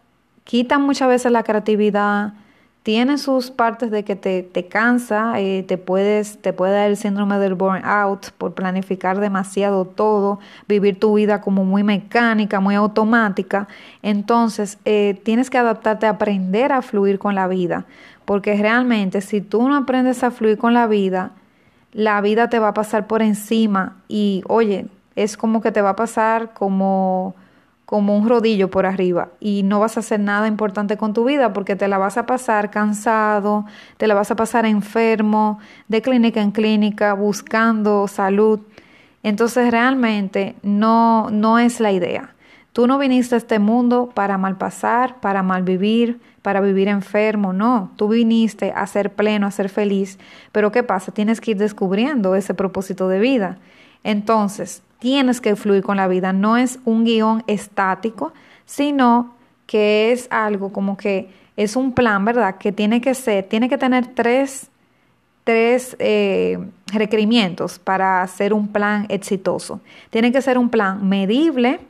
quita 0.44 0.78
muchas 0.78 1.08
veces 1.08 1.30
la 1.30 1.42
creatividad, 1.42 2.32
tiene 2.84 3.16
sus 3.16 3.50
partes 3.50 3.90
de 3.90 4.04
que 4.04 4.14
te, 4.14 4.42
te 4.42 4.66
cansa, 4.66 5.40
eh, 5.40 5.64
te, 5.66 5.78
puedes, 5.78 6.36
te 6.42 6.52
puede 6.52 6.74
dar 6.74 6.90
el 6.90 6.98
síndrome 6.98 7.38
del 7.38 7.54
burnout 7.54 8.30
por 8.32 8.52
planificar 8.52 9.20
demasiado 9.20 9.86
todo, 9.86 10.38
vivir 10.68 11.00
tu 11.00 11.14
vida 11.14 11.40
como 11.40 11.64
muy 11.64 11.82
mecánica, 11.82 12.60
muy 12.60 12.74
automática. 12.74 13.68
Entonces, 14.02 14.78
eh, 14.84 15.18
tienes 15.24 15.48
que 15.48 15.56
adaptarte 15.56 16.04
a 16.04 16.10
aprender 16.10 16.72
a 16.72 16.82
fluir 16.82 17.18
con 17.18 17.34
la 17.34 17.48
vida, 17.48 17.86
porque 18.26 18.54
realmente 18.54 19.22
si 19.22 19.40
tú 19.40 19.66
no 19.66 19.76
aprendes 19.76 20.22
a 20.22 20.30
fluir 20.30 20.58
con 20.58 20.74
la 20.74 20.86
vida, 20.86 21.30
la 21.92 22.20
vida 22.20 22.50
te 22.50 22.58
va 22.58 22.68
a 22.68 22.74
pasar 22.74 23.06
por 23.06 23.22
encima 23.22 23.96
y, 24.08 24.42
oye, 24.46 24.88
es 25.16 25.38
como 25.38 25.62
que 25.62 25.72
te 25.72 25.80
va 25.80 25.90
a 25.90 25.96
pasar 25.96 26.52
como 26.52 27.34
como 27.84 28.16
un 28.16 28.28
rodillo 28.28 28.70
por 28.70 28.86
arriba 28.86 29.30
y 29.40 29.62
no 29.62 29.80
vas 29.80 29.96
a 29.96 30.00
hacer 30.00 30.20
nada 30.20 30.48
importante 30.48 30.96
con 30.96 31.12
tu 31.12 31.24
vida 31.24 31.52
porque 31.52 31.76
te 31.76 31.88
la 31.88 31.98
vas 31.98 32.16
a 32.16 32.26
pasar 32.26 32.70
cansado, 32.70 33.66
te 33.96 34.06
la 34.06 34.14
vas 34.14 34.30
a 34.30 34.36
pasar 34.36 34.64
enfermo, 34.66 35.58
de 35.88 36.00
clínica 36.02 36.40
en 36.40 36.50
clínica, 36.50 37.14
buscando 37.14 38.08
salud. 38.08 38.60
Entonces 39.22 39.70
realmente 39.70 40.54
no, 40.62 41.28
no 41.30 41.58
es 41.58 41.80
la 41.80 41.92
idea. 41.92 42.34
Tú 42.72 42.88
no 42.88 42.98
viniste 42.98 43.36
a 43.36 43.38
este 43.38 43.60
mundo 43.60 44.10
para 44.12 44.36
malpasar, 44.36 45.20
para 45.20 45.44
malvivir, 45.44 46.20
para 46.42 46.60
vivir 46.60 46.88
enfermo, 46.88 47.52
no. 47.52 47.92
Tú 47.96 48.08
viniste 48.08 48.72
a 48.74 48.84
ser 48.88 49.12
pleno, 49.12 49.46
a 49.46 49.52
ser 49.52 49.68
feliz. 49.68 50.18
Pero 50.50 50.72
¿qué 50.72 50.82
pasa? 50.82 51.12
Tienes 51.12 51.40
que 51.40 51.52
ir 51.52 51.56
descubriendo 51.56 52.34
ese 52.34 52.52
propósito 52.52 53.08
de 53.08 53.20
vida. 53.20 53.58
Entonces, 54.04 54.82
tienes 54.98 55.40
que 55.40 55.56
fluir 55.56 55.82
con 55.82 55.96
la 55.96 56.06
vida. 56.06 56.32
No 56.32 56.56
es 56.56 56.78
un 56.84 57.04
guion 57.04 57.42
estático, 57.46 58.32
sino 58.64 59.34
que 59.66 60.12
es 60.12 60.28
algo 60.30 60.72
como 60.72 60.96
que 60.96 61.28
es 61.56 61.76
un 61.76 61.92
plan, 61.92 62.24
¿verdad? 62.24 62.56
Que 62.58 62.72
tiene 62.72 63.00
que 63.00 63.14
ser, 63.14 63.44
tiene 63.44 63.68
que 63.68 63.78
tener 63.78 64.06
tres, 64.06 64.68
tres 65.44 65.96
eh, 65.98 66.58
requerimientos 66.92 67.78
para 67.78 68.22
hacer 68.22 68.52
un 68.52 68.68
plan 68.68 69.06
exitoso. 69.08 69.80
Tiene 70.10 70.32
que 70.32 70.42
ser 70.42 70.58
un 70.58 70.68
plan 70.68 71.08
medible, 71.08 71.80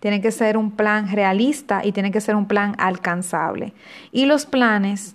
tiene 0.00 0.20
que 0.20 0.30
ser 0.30 0.56
un 0.56 0.70
plan 0.70 1.10
realista 1.10 1.84
y 1.84 1.92
tiene 1.92 2.10
que 2.10 2.20
ser 2.20 2.36
un 2.36 2.46
plan 2.46 2.74
alcanzable. 2.78 3.72
Y 4.12 4.26
los 4.26 4.46
planes 4.46 5.14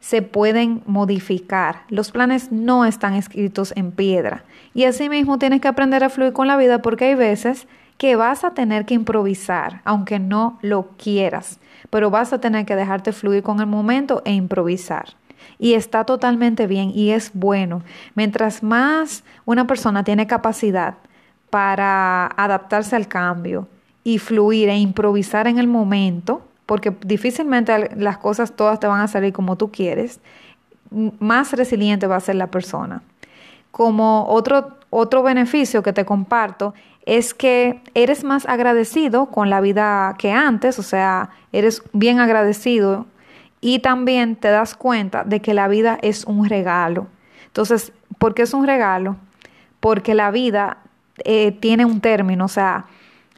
se 0.00 0.22
pueden 0.22 0.82
modificar. 0.86 1.82
Los 1.88 2.10
planes 2.10 2.52
no 2.52 2.84
están 2.84 3.14
escritos 3.14 3.72
en 3.76 3.92
piedra. 3.92 4.44
Y 4.74 4.84
asimismo 4.84 5.38
tienes 5.38 5.60
que 5.60 5.68
aprender 5.68 6.04
a 6.04 6.08
fluir 6.08 6.32
con 6.32 6.46
la 6.46 6.56
vida 6.56 6.82
porque 6.82 7.06
hay 7.06 7.14
veces 7.14 7.66
que 7.96 8.14
vas 8.14 8.44
a 8.44 8.54
tener 8.54 8.86
que 8.86 8.94
improvisar, 8.94 9.82
aunque 9.84 10.20
no 10.20 10.58
lo 10.62 10.90
quieras, 10.96 11.58
pero 11.90 12.10
vas 12.10 12.32
a 12.32 12.40
tener 12.40 12.64
que 12.64 12.76
dejarte 12.76 13.12
fluir 13.12 13.42
con 13.42 13.60
el 13.60 13.66
momento 13.66 14.22
e 14.24 14.32
improvisar. 14.32 15.16
Y 15.58 15.74
está 15.74 16.04
totalmente 16.04 16.68
bien 16.68 16.92
y 16.94 17.10
es 17.10 17.32
bueno. 17.34 17.82
Mientras 18.14 18.62
más 18.62 19.24
una 19.44 19.66
persona 19.66 20.04
tiene 20.04 20.28
capacidad 20.28 20.94
para 21.50 22.26
adaptarse 22.36 22.94
al 22.94 23.08
cambio 23.08 23.66
y 24.04 24.18
fluir 24.18 24.68
e 24.68 24.78
improvisar 24.78 25.48
en 25.48 25.58
el 25.58 25.66
momento, 25.66 26.47
porque 26.68 26.94
difícilmente 27.00 27.96
las 27.96 28.18
cosas 28.18 28.52
todas 28.52 28.78
te 28.78 28.86
van 28.86 29.00
a 29.00 29.08
salir 29.08 29.32
como 29.32 29.56
tú 29.56 29.72
quieres, 29.72 30.20
más 31.18 31.54
resiliente 31.54 32.06
va 32.06 32.16
a 32.16 32.20
ser 32.20 32.34
la 32.34 32.48
persona. 32.48 33.00
Como 33.70 34.26
otro, 34.28 34.76
otro 34.90 35.22
beneficio 35.22 35.82
que 35.82 35.94
te 35.94 36.04
comparto 36.04 36.74
es 37.06 37.32
que 37.32 37.80
eres 37.94 38.22
más 38.22 38.44
agradecido 38.44 39.30
con 39.30 39.48
la 39.48 39.62
vida 39.62 40.14
que 40.18 40.30
antes, 40.30 40.78
o 40.78 40.82
sea, 40.82 41.30
eres 41.52 41.82
bien 41.94 42.20
agradecido 42.20 43.06
y 43.62 43.78
también 43.78 44.36
te 44.36 44.48
das 44.48 44.74
cuenta 44.74 45.24
de 45.24 45.40
que 45.40 45.54
la 45.54 45.68
vida 45.68 45.98
es 46.02 46.26
un 46.26 46.50
regalo. 46.50 47.06
Entonces, 47.46 47.94
¿por 48.18 48.34
qué 48.34 48.42
es 48.42 48.52
un 48.52 48.66
regalo? 48.66 49.16
Porque 49.80 50.12
la 50.12 50.30
vida 50.30 50.76
eh, 51.24 51.52
tiene 51.52 51.86
un 51.86 52.02
término, 52.02 52.44
o 52.44 52.48
sea, 52.48 52.84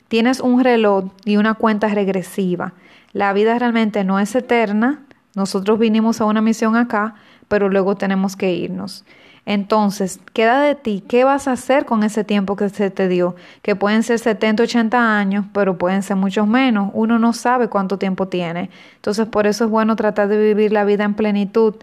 tienes 0.09 0.41
un 0.41 0.65
reloj 0.65 1.13
y 1.25 1.37
una 1.37 1.55
cuenta 1.55 1.87
regresiva. 1.87 2.75
La 3.13 3.33
vida 3.33 3.59
realmente 3.59 4.05
no 4.05 4.19
es 4.21 4.35
eterna. 4.35 5.03
Nosotros 5.35 5.79
vinimos 5.79 6.21
a 6.21 6.25
una 6.25 6.41
misión 6.41 6.77
acá, 6.77 7.15
pero 7.49 7.69
luego 7.69 7.97
tenemos 7.97 8.37
que 8.37 8.53
irnos. 8.53 9.05
Entonces, 9.47 10.21
queda 10.33 10.61
de 10.61 10.75
ti, 10.75 11.03
¿qué 11.09 11.25
vas 11.25 11.49
a 11.49 11.53
hacer 11.53 11.87
con 11.87 12.05
ese 12.05 12.25
tiempo 12.25 12.57
que 12.57 12.69
se 12.69 12.91
te 12.91 13.09
dio? 13.09 13.35
Que 13.63 13.75
pueden 13.75 14.03
ser 14.03 14.19
70, 14.19 14.63
80 14.63 15.19
años, 15.19 15.47
pero 15.53 15.79
pueden 15.79 16.03
ser 16.03 16.17
muchos 16.17 16.47
menos. 16.47 16.91
Uno 16.93 17.19
no 17.19 17.33
sabe 17.33 17.69
cuánto 17.69 17.99
tiempo 17.99 18.29
tiene. 18.29 18.71
Entonces, 18.97 19.27
por 19.27 19.47
eso 19.47 19.65
es 19.65 19.71
bueno 19.71 19.97
tratar 19.97 20.29
de 20.29 20.39
vivir 20.39 20.73
la 20.73 20.85
vida 20.85 21.05
en 21.05 21.15
plenitud, 21.15 21.75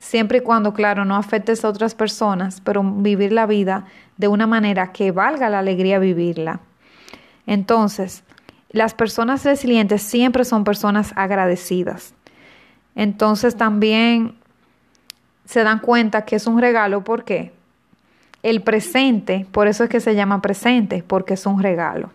siempre 0.00 0.38
y 0.38 0.40
cuando, 0.40 0.74
claro, 0.74 1.04
no 1.04 1.14
afectes 1.14 1.64
a 1.64 1.68
otras 1.68 1.94
personas, 1.94 2.60
pero 2.62 2.82
vivir 2.82 3.32
la 3.32 3.46
vida 3.46 3.84
de 4.16 4.28
una 4.28 4.46
manera 4.46 4.92
que 4.92 5.12
valga 5.12 5.48
la 5.50 5.60
alegría 5.60 5.98
vivirla. 5.98 6.60
Entonces, 7.46 8.23
las 8.74 8.92
personas 8.92 9.44
resilientes 9.44 10.02
siempre 10.02 10.44
son 10.44 10.64
personas 10.64 11.12
agradecidas. 11.14 12.12
Entonces 12.96 13.56
también 13.56 14.34
se 15.44 15.62
dan 15.62 15.78
cuenta 15.78 16.24
que 16.24 16.36
es 16.36 16.48
un 16.48 16.60
regalo. 16.60 17.04
¿Por 17.04 17.24
qué? 17.24 17.52
El 18.42 18.62
presente, 18.62 19.46
por 19.52 19.68
eso 19.68 19.84
es 19.84 19.90
que 19.90 20.00
se 20.00 20.16
llama 20.16 20.42
presente, 20.42 21.04
porque 21.06 21.34
es 21.34 21.46
un 21.46 21.62
regalo. 21.62 22.10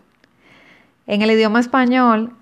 En 1.06 1.22
el 1.22 1.30
idioma 1.30 1.60
español 1.60 2.34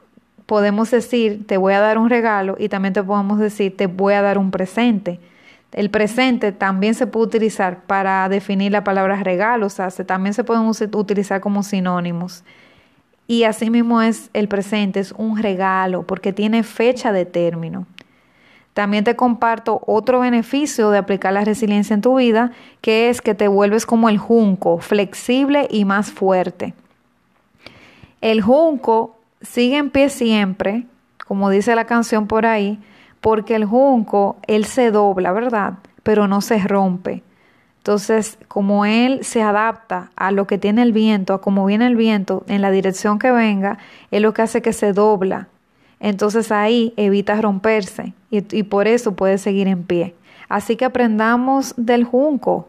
podemos 0.46 0.90
decir 0.90 1.46
te 1.46 1.56
voy 1.56 1.75
a 1.75 1.80
dar 1.80 1.96
un 1.96 2.10
regalo 2.10 2.56
y 2.58 2.68
también 2.68 2.94
te 2.94 3.02
podemos 3.04 3.38
decir 3.38 3.76
te 3.76 3.87
voy 3.87 4.14
a 4.14 4.22
dar 4.22 4.37
un 4.37 4.50
presente. 4.50 5.20
El 5.70 5.90
presente 5.90 6.50
también 6.50 6.94
se 6.94 7.06
puede 7.06 7.26
utilizar 7.26 7.82
para 7.82 8.28
definir 8.28 8.72
la 8.72 8.82
palabra 8.82 9.22
regalo, 9.22 9.66
o 9.66 9.70
sea, 9.70 9.90
también 9.90 10.34
se 10.34 10.42
pueden 10.42 10.66
utilizar 10.66 11.40
como 11.40 11.62
sinónimos. 11.62 12.42
Y 13.28 13.44
así 13.44 13.70
mismo 13.70 14.02
es 14.02 14.28
el 14.32 14.49
presente, 14.49 14.99
es 14.99 15.12
un 15.12 15.38
regalo 15.40 16.02
porque 16.02 16.32
tiene 16.32 16.64
fecha 16.64 17.12
de 17.12 17.26
término. 17.26 17.87
También 18.75 19.04
te 19.04 19.14
comparto 19.14 19.80
otro 19.87 20.18
beneficio 20.18 20.90
de 20.90 20.99
aplicar 20.99 21.32
la 21.32 21.44
resiliencia 21.44 21.94
en 21.94 22.00
tu 22.00 22.16
vida, 22.16 22.50
que 22.80 23.08
es 23.08 23.20
que 23.20 23.37
te 23.37 23.47
vuelves 23.47 23.87
como 23.87 24.08
el 24.08 24.18
junco, 24.18 24.78
flexible 24.78 25.68
y 25.70 25.85
más 25.85 26.11
fuerte. 26.11 26.75
El 28.20 28.42
junco 28.42 29.16
sigue 29.42 29.76
en 29.76 29.90
pie 29.90 30.08
siempre, 30.08 30.87
como 31.25 31.50
dice 31.50 31.76
la 31.76 31.85
canción 31.85 32.26
por 32.26 32.47
ahí, 32.47 32.80
porque 33.20 33.54
el 33.54 33.64
junco, 33.64 34.38
él 34.49 34.64
se 34.64 34.90
dobla, 34.90 35.30
¿verdad? 35.30 35.75
pero 36.08 36.26
no 36.26 36.40
se 36.40 36.56
rompe. 36.56 37.23
Entonces, 37.88 38.37
como 38.49 38.85
él 38.85 39.25
se 39.25 39.40
adapta 39.40 40.11
a 40.14 40.30
lo 40.30 40.47
que 40.47 40.59
tiene 40.59 40.83
el 40.83 40.92
viento, 40.92 41.33
a 41.33 41.40
cómo 41.40 41.64
viene 41.64 41.87
el 41.87 41.97
viento, 41.97 42.45
en 42.47 42.61
la 42.61 42.71
dirección 42.71 43.18
que 43.18 43.30
venga, 43.30 43.78
es 44.11 44.21
lo 44.21 44.35
que 44.35 44.42
hace 44.42 44.61
que 44.61 44.75
se 44.75 44.92
dobla. 44.92 45.49
Entonces 45.99 46.52
ahí 46.52 46.92
evita 46.99 47.40
romperse 47.40 48.12
y, 48.30 48.62
por 48.64 48.88
eso 48.88 49.12
puede 49.12 49.38
seguir 49.38 49.68
en 49.68 49.85
pie. 49.85 50.14
Así 50.50 50.76
que 50.76 50.85
aprendamos 50.85 51.73
del 51.78 52.04
junco, 52.04 52.68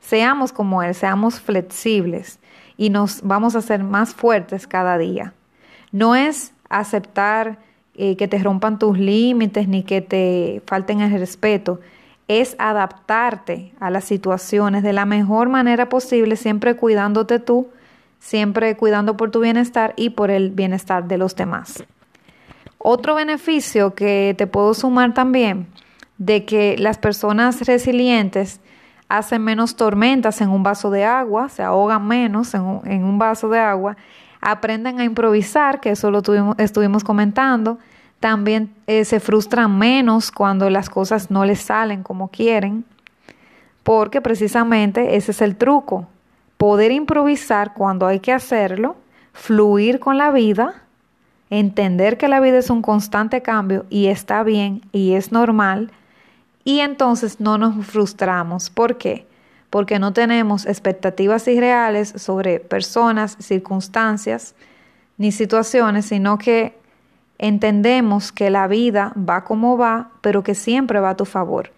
seamos 0.00 0.52
como 0.52 0.84
él, 0.84 0.94
seamos 0.94 1.40
flexibles 1.40 2.38
y 2.76 2.90
nos 2.90 3.22
vamos 3.22 3.56
a 3.56 3.58
hacer 3.58 3.82
más 3.82 4.14
fuertes 4.14 4.68
cada 4.68 4.98
día. 4.98 5.32
No 5.90 6.14
es 6.14 6.52
aceptar 6.68 7.58
eh, 7.96 8.14
que 8.14 8.28
te 8.28 8.38
rompan 8.38 8.78
tus 8.78 8.96
límites 8.96 9.66
ni 9.66 9.82
que 9.82 10.00
te 10.00 10.62
falten 10.64 11.00
el 11.00 11.10
respeto, 11.18 11.80
es 12.30 12.54
adaptarte 12.60 13.72
a 13.80 13.90
las 13.90 14.04
situaciones 14.04 14.84
de 14.84 14.92
la 14.92 15.04
mejor 15.04 15.48
manera 15.48 15.88
posible, 15.88 16.36
siempre 16.36 16.76
cuidándote 16.76 17.40
tú, 17.40 17.70
siempre 18.20 18.76
cuidando 18.76 19.16
por 19.16 19.32
tu 19.32 19.40
bienestar 19.40 19.94
y 19.96 20.10
por 20.10 20.30
el 20.30 20.50
bienestar 20.52 21.08
de 21.08 21.18
los 21.18 21.34
demás. 21.34 21.82
Otro 22.78 23.16
beneficio 23.16 23.96
que 23.96 24.36
te 24.38 24.46
puedo 24.46 24.74
sumar 24.74 25.12
también 25.12 25.66
de 26.18 26.44
que 26.44 26.76
las 26.78 26.98
personas 26.98 27.66
resilientes 27.66 28.60
hacen 29.08 29.42
menos 29.42 29.74
tormentas 29.74 30.40
en 30.40 30.50
un 30.50 30.62
vaso 30.62 30.92
de 30.92 31.04
agua, 31.04 31.48
se 31.48 31.64
ahogan 31.64 32.06
menos 32.06 32.54
en 32.54 32.62
un, 32.62 33.18
vaso 33.18 33.48
de 33.48 33.58
agua, 33.58 33.96
aprenden 34.40 35.00
a 35.00 35.04
improvisar, 35.04 35.80
que 35.80 35.90
eso 35.90 36.12
lo 36.12 36.22
tuvimos, 36.22 36.54
estuvimos 36.58 37.02
comentando, 37.02 37.80
también 38.20 38.74
eh, 38.86 39.06
se 39.06 39.18
frustran 39.18 39.78
menos 39.78 40.30
cuando 40.30 40.68
las 40.68 40.90
cosas 40.90 41.30
no 41.30 41.46
les 41.46 41.60
salen 41.60 42.02
como 42.02 42.28
quieren, 42.28 42.84
porque 43.82 44.20
precisamente 44.20 45.16
ese 45.16 45.32
es 45.32 45.40
el 45.40 45.56
truco, 45.56 46.06
poder 46.58 46.92
improvisar 46.92 47.72
cuando 47.72 48.06
hay 48.06 48.20
que 48.20 48.32
hacerlo, 48.32 48.96
fluir 49.32 49.98
con 49.98 50.18
la 50.18 50.30
vida, 50.30 50.82
entender 51.48 52.18
que 52.18 52.28
la 52.28 52.40
vida 52.40 52.58
es 52.58 52.68
un 52.68 52.82
constante 52.82 53.40
cambio 53.40 53.86
y 53.88 54.06
está 54.06 54.42
bien 54.42 54.82
y 54.92 55.14
es 55.14 55.32
normal, 55.32 55.90
y 56.62 56.80
entonces 56.80 57.40
no 57.40 57.56
nos 57.56 57.86
frustramos. 57.86 58.68
¿Por 58.68 58.98
qué? 58.98 59.26
Porque 59.70 59.98
no 59.98 60.12
tenemos 60.12 60.66
expectativas 60.66 61.48
irreales 61.48 62.12
sobre 62.16 62.60
personas, 62.60 63.38
circunstancias 63.40 64.54
ni 65.16 65.32
situaciones, 65.32 66.06
sino 66.06 66.36
que 66.36 66.79
entendemos 67.40 68.32
que 68.32 68.50
la 68.50 68.68
vida 68.68 69.14
va 69.16 69.44
como 69.44 69.78
va, 69.78 70.10
pero 70.20 70.42
que 70.42 70.54
siempre 70.54 71.00
va 71.00 71.10
a 71.10 71.16
tu 71.16 71.24
favor. 71.24 71.72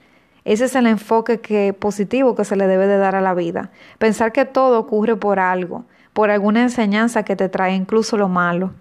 Ese 0.45 0.65
es 0.65 0.75
el 0.75 0.89
enfoque 0.89 1.41
que, 1.41 1.73
positivo 1.73 2.35
que 2.35 2.45
se 2.45 2.57
le 2.57 2.67
debe 2.67 2.89
de 2.89 2.99
dar 2.99 3.15
a 3.15 3.21
la 3.21 3.33
vida. 3.33 3.71
Pensar 3.99 4.33
que 4.33 4.45
todo 4.45 4.81
ocurre 4.81 5.15
por 5.15 5.39
algo, 5.39 5.85
por 6.13 6.31
alguna 6.31 6.63
enseñanza 6.63 7.23
que 7.23 7.37
te 7.37 7.49
trae 7.49 7.77
incluso 7.77 8.17
lo 8.17 8.29
malo. 8.29 8.73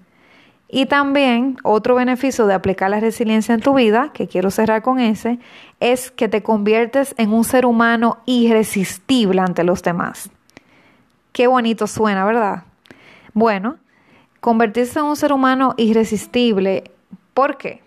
Y 0.69 0.88
también 0.88 1.57
otro 1.61 1.93
beneficio 1.93 2.47
de 2.47 2.55
aplicar 2.55 2.89
la 2.89 3.00
resiliencia 3.00 3.53
en 3.53 3.61
tu 3.61 3.75
vida, 3.75 4.09
que 4.11 4.27
quiero 4.27 4.50
cerrar 4.50 4.81
con 4.81 5.00
ese, 5.00 5.38
es 5.79 6.09
que 6.09 6.29
te 6.29 6.41
conviertes 6.41 7.13
en 7.19 7.31
un 7.31 7.43
ser 7.43 7.67
humano 7.67 8.17
irresistible 8.25 9.41
ante 9.41 9.63
los 9.63 9.83
demás. 9.83 10.31
Qué 11.31 11.45
bonito 11.45 11.85
suena, 11.85 12.25
¿verdad? 12.25 12.63
Bueno, 13.33 13.77
Convertirse 14.41 15.00
en 15.00 15.05
un 15.05 15.15
ser 15.15 15.31
humano 15.31 15.75
irresistible. 15.77 16.91
¿Por 17.33 17.57
qué? 17.57 17.81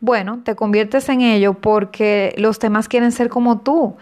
Bueno, 0.00 0.40
te 0.44 0.54
conviertes 0.54 1.08
en 1.08 1.22
ello 1.22 1.54
porque 1.54 2.34
los 2.36 2.60
demás 2.60 2.86
quieren 2.86 3.10
ser 3.10 3.28
como 3.28 3.60
tú. 3.60 3.96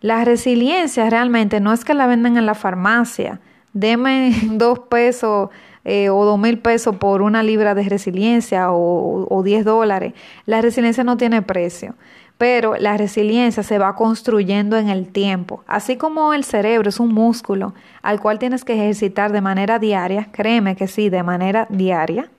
La 0.00 0.24
resiliencia 0.24 1.10
realmente 1.10 1.58
no 1.58 1.72
es 1.72 1.84
que 1.84 1.94
la 1.94 2.06
venden 2.06 2.36
en 2.36 2.46
la 2.46 2.54
farmacia. 2.54 3.40
Deme 3.72 4.32
dos 4.52 4.78
pesos 4.90 5.48
eh, 5.84 6.10
o 6.10 6.24
dos 6.24 6.38
mil 6.38 6.58
pesos 6.58 6.94
por 6.96 7.22
una 7.22 7.42
libra 7.42 7.74
de 7.74 7.88
resiliencia 7.88 8.70
o 8.70 9.42
diez 9.42 9.64
dólares. 9.64 10.12
La 10.46 10.60
resiliencia 10.60 11.02
no 11.02 11.16
tiene 11.16 11.42
precio 11.42 11.94
pero 12.38 12.76
la 12.76 12.96
resiliencia 12.96 13.64
se 13.64 13.78
va 13.78 13.96
construyendo 13.96 14.78
en 14.78 14.88
el 14.88 15.08
tiempo. 15.08 15.64
Así 15.66 15.96
como 15.96 16.32
el 16.32 16.44
cerebro 16.44 16.88
es 16.88 17.00
un 17.00 17.12
músculo 17.12 17.74
al 18.00 18.20
cual 18.20 18.38
tienes 18.38 18.64
que 18.64 18.74
ejercitar 18.74 19.32
de 19.32 19.40
manera 19.40 19.80
diaria, 19.80 20.28
créeme 20.30 20.76
que 20.76 20.86
sí, 20.86 21.10
de 21.10 21.24
manera 21.24 21.66
diaria, 21.68 22.30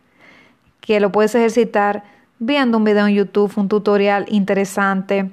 que 0.80 1.02
lo 1.02 1.12
puedes 1.12 1.36
ejercitar 1.36 2.04
viendo 2.40 2.78
un 2.78 2.86
video 2.86 3.08
en 3.08 3.16
YouTube, 3.16 3.52
un 3.58 3.68
tutorial 3.68 4.26
interesante, 4.30 5.30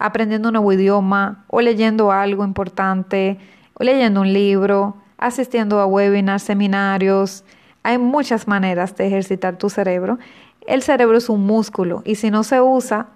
aprendiendo 0.00 0.48
un 0.48 0.54
nuevo 0.54 0.72
idioma 0.72 1.44
o 1.46 1.60
leyendo 1.60 2.10
algo 2.10 2.44
importante, 2.44 3.38
o 3.74 3.84
leyendo 3.84 4.22
un 4.22 4.32
libro, 4.32 4.96
asistiendo 5.16 5.78
a 5.78 5.86
webinars, 5.86 6.42
seminarios. 6.42 7.44
Hay 7.84 7.98
muchas 7.98 8.48
maneras 8.48 8.96
de 8.96 9.06
ejercitar 9.06 9.56
tu 9.56 9.70
cerebro. 9.70 10.18
El 10.66 10.82
cerebro 10.82 11.16
es 11.16 11.28
un 11.28 11.46
músculo 11.46 12.02
y 12.04 12.16
si 12.16 12.32
no 12.32 12.42
se 12.42 12.60
usa, 12.60 13.06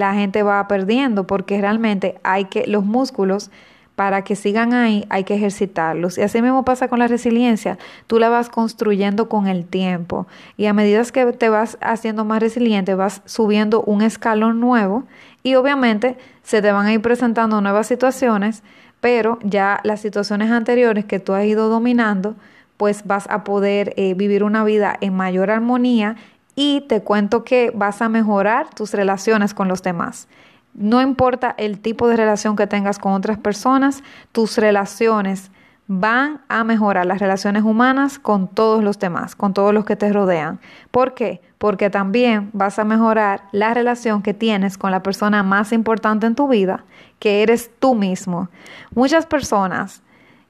la 0.00 0.14
gente 0.14 0.42
va 0.42 0.66
perdiendo 0.66 1.26
porque 1.26 1.60
realmente 1.60 2.18
hay 2.22 2.46
que 2.46 2.66
los 2.66 2.84
músculos 2.86 3.50
para 3.96 4.24
que 4.24 4.34
sigan 4.34 4.72
ahí 4.72 5.04
hay 5.10 5.24
que 5.24 5.34
ejercitarlos. 5.34 6.16
Y 6.16 6.22
así 6.22 6.40
mismo 6.40 6.64
pasa 6.64 6.88
con 6.88 7.00
la 7.00 7.06
resiliencia. 7.06 7.76
Tú 8.06 8.18
la 8.18 8.30
vas 8.30 8.48
construyendo 8.48 9.28
con 9.28 9.46
el 9.46 9.66
tiempo. 9.66 10.26
Y 10.56 10.64
a 10.64 10.72
medida 10.72 11.04
que 11.12 11.26
te 11.34 11.50
vas 11.50 11.76
haciendo 11.82 12.24
más 12.24 12.40
resiliente, 12.40 12.94
vas 12.94 13.20
subiendo 13.26 13.82
un 13.82 14.00
escalón 14.00 14.58
nuevo. 14.58 15.04
Y 15.42 15.54
obviamente 15.56 16.16
se 16.42 16.62
te 16.62 16.72
van 16.72 16.86
a 16.86 16.94
ir 16.94 17.02
presentando 17.02 17.60
nuevas 17.60 17.88
situaciones, 17.88 18.62
pero 19.02 19.38
ya 19.42 19.80
las 19.84 20.00
situaciones 20.00 20.50
anteriores 20.50 21.04
que 21.04 21.20
tú 21.20 21.34
has 21.34 21.44
ido 21.44 21.68
dominando, 21.68 22.36
pues 22.78 23.06
vas 23.06 23.26
a 23.28 23.44
poder 23.44 23.92
eh, 23.98 24.14
vivir 24.14 24.44
una 24.44 24.64
vida 24.64 24.96
en 25.02 25.14
mayor 25.14 25.50
armonía 25.50 26.16
y 26.54 26.82
te 26.82 27.02
cuento 27.02 27.44
que 27.44 27.72
vas 27.74 28.02
a 28.02 28.08
mejorar 28.08 28.70
tus 28.70 28.92
relaciones 28.92 29.54
con 29.54 29.68
los 29.68 29.82
demás. 29.82 30.28
No 30.74 31.00
importa 31.00 31.54
el 31.58 31.80
tipo 31.80 32.08
de 32.08 32.16
relación 32.16 32.56
que 32.56 32.66
tengas 32.66 32.98
con 32.98 33.12
otras 33.12 33.38
personas, 33.38 34.02
tus 34.32 34.56
relaciones 34.58 35.50
van 35.92 36.42
a 36.48 36.62
mejorar 36.62 37.04
las 37.04 37.18
relaciones 37.18 37.64
humanas 37.64 38.20
con 38.20 38.46
todos 38.46 38.84
los 38.84 39.00
demás, 39.00 39.34
con 39.34 39.52
todos 39.52 39.74
los 39.74 39.84
que 39.84 39.96
te 39.96 40.12
rodean. 40.12 40.60
¿Por 40.92 41.14
qué? 41.14 41.42
Porque 41.58 41.90
también 41.90 42.50
vas 42.52 42.78
a 42.78 42.84
mejorar 42.84 43.42
la 43.50 43.74
relación 43.74 44.22
que 44.22 44.32
tienes 44.32 44.78
con 44.78 44.92
la 44.92 45.02
persona 45.02 45.42
más 45.42 45.72
importante 45.72 46.28
en 46.28 46.36
tu 46.36 46.46
vida, 46.46 46.84
que 47.18 47.42
eres 47.42 47.72
tú 47.80 47.96
mismo. 47.96 48.48
Muchas 48.94 49.26
personas 49.26 50.04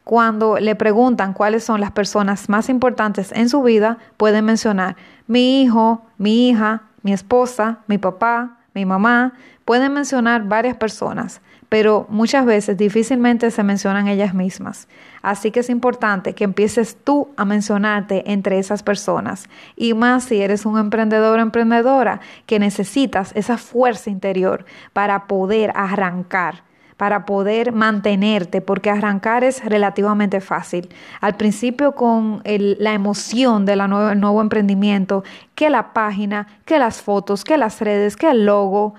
cuando 0.04 0.58
le 0.58 0.74
preguntan 0.74 1.34
cuáles 1.34 1.64
son 1.64 1.80
las 1.80 1.92
personas 1.92 2.48
más 2.48 2.68
importantes 2.68 3.32
en 3.32 3.48
su 3.48 3.62
vida, 3.62 3.98
pueden 4.16 4.44
mencionar 4.44 4.96
mi 5.26 5.62
hijo, 5.62 6.02
mi 6.18 6.48
hija, 6.48 6.82
mi 7.02 7.12
esposa, 7.12 7.78
mi 7.86 7.98
papá, 7.98 8.58
mi 8.74 8.84
mamá. 8.84 9.34
Pueden 9.64 9.92
mencionar 9.92 10.44
varias 10.44 10.76
personas, 10.76 11.40
pero 11.68 12.06
muchas 12.08 12.44
veces 12.44 12.76
difícilmente 12.76 13.50
se 13.52 13.62
mencionan 13.62 14.08
ellas 14.08 14.34
mismas. 14.34 14.88
Así 15.22 15.52
que 15.52 15.60
es 15.60 15.70
importante 15.70 16.34
que 16.34 16.44
empieces 16.44 16.96
tú 17.04 17.28
a 17.36 17.44
mencionarte 17.44 18.32
entre 18.32 18.58
esas 18.58 18.82
personas. 18.82 19.48
Y 19.76 19.94
más 19.94 20.24
si 20.24 20.40
eres 20.40 20.66
un 20.66 20.78
emprendedor 20.78 21.38
o 21.38 21.42
emprendedora 21.42 22.20
que 22.46 22.58
necesitas 22.58 23.30
esa 23.36 23.58
fuerza 23.58 24.10
interior 24.10 24.64
para 24.92 25.28
poder 25.28 25.72
arrancar 25.76 26.64
para 27.00 27.24
poder 27.24 27.72
mantenerte, 27.72 28.60
porque 28.60 28.90
arrancar 28.90 29.42
es 29.42 29.64
relativamente 29.64 30.42
fácil. 30.42 30.90
Al 31.22 31.34
principio 31.34 31.92
con 31.92 32.42
la 32.44 32.92
emoción 32.92 33.64
del 33.64 33.78
nuevo 33.88 34.42
emprendimiento, 34.42 35.24
que 35.54 35.70
la 35.70 35.94
página, 35.94 36.46
que 36.66 36.78
las 36.78 37.00
fotos, 37.00 37.42
que 37.42 37.56
las 37.56 37.80
redes, 37.80 38.16
que 38.16 38.30
el 38.30 38.44
logo, 38.44 38.92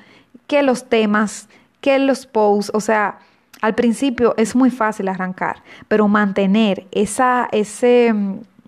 que 0.48 0.64
los 0.64 0.90
temas, 0.90 1.48
que 1.80 2.00
los 2.00 2.26
posts, 2.26 2.72
o 2.74 2.80
sea, 2.80 3.20
al 3.62 3.76
principio 3.76 4.34
es 4.36 4.56
muy 4.56 4.72
fácil 4.72 5.08
arrancar, 5.08 5.62
pero 5.88 6.08
mantener 6.08 6.88
esa, 6.90 7.50
ese, 7.52 8.16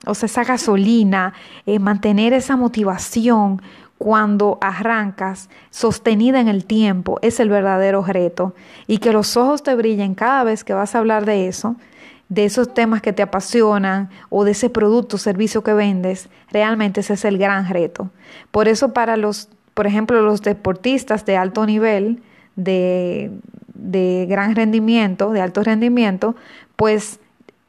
o 0.05 0.13
sea, 0.13 0.27
esa 0.27 0.43
gasolina, 0.43 1.33
eh, 1.65 1.79
mantener 1.79 2.33
esa 2.33 2.55
motivación, 2.55 3.63
cuando 4.03 4.57
arrancas, 4.59 5.49
sostenida 5.69 6.41
en 6.41 6.49
el 6.49 6.65
tiempo, 6.65 7.19
es 7.21 7.39
el 7.39 7.47
verdadero 7.47 8.03
reto. 8.03 8.53
Y 8.85 8.97
que 8.97 9.13
los 9.13 9.37
ojos 9.37 9.63
te 9.63 9.73
brillen 9.75 10.13
cada 10.13 10.43
vez 10.43 10.65
que 10.65 10.73
vas 10.73 10.93
a 10.93 10.99
hablar 10.99 11.23
de 11.25 11.47
eso, 11.47 11.77
de 12.27 12.43
esos 12.43 12.73
temas 12.73 13.01
que 13.01 13.13
te 13.13 13.21
apasionan 13.21 14.09
o 14.29 14.43
de 14.43 14.51
ese 14.51 14.69
producto 14.69 15.15
o 15.15 15.19
servicio 15.19 15.63
que 15.63 15.71
vendes, 15.71 16.27
realmente 16.51 16.99
ese 16.99 17.13
es 17.13 17.23
el 17.23 17.37
gran 17.37 17.69
reto. 17.69 18.09
Por 18.51 18.67
eso 18.67 18.91
para 18.91 19.15
los, 19.15 19.47
por 19.73 19.87
ejemplo, 19.87 20.21
los 20.21 20.41
deportistas 20.41 21.25
de 21.25 21.37
alto 21.37 21.65
nivel, 21.65 22.21
de, 22.57 23.31
de 23.73 24.25
gran 24.27 24.53
rendimiento, 24.53 25.31
de 25.31 25.39
alto 25.39 25.63
rendimiento, 25.63 26.35
pues 26.75 27.21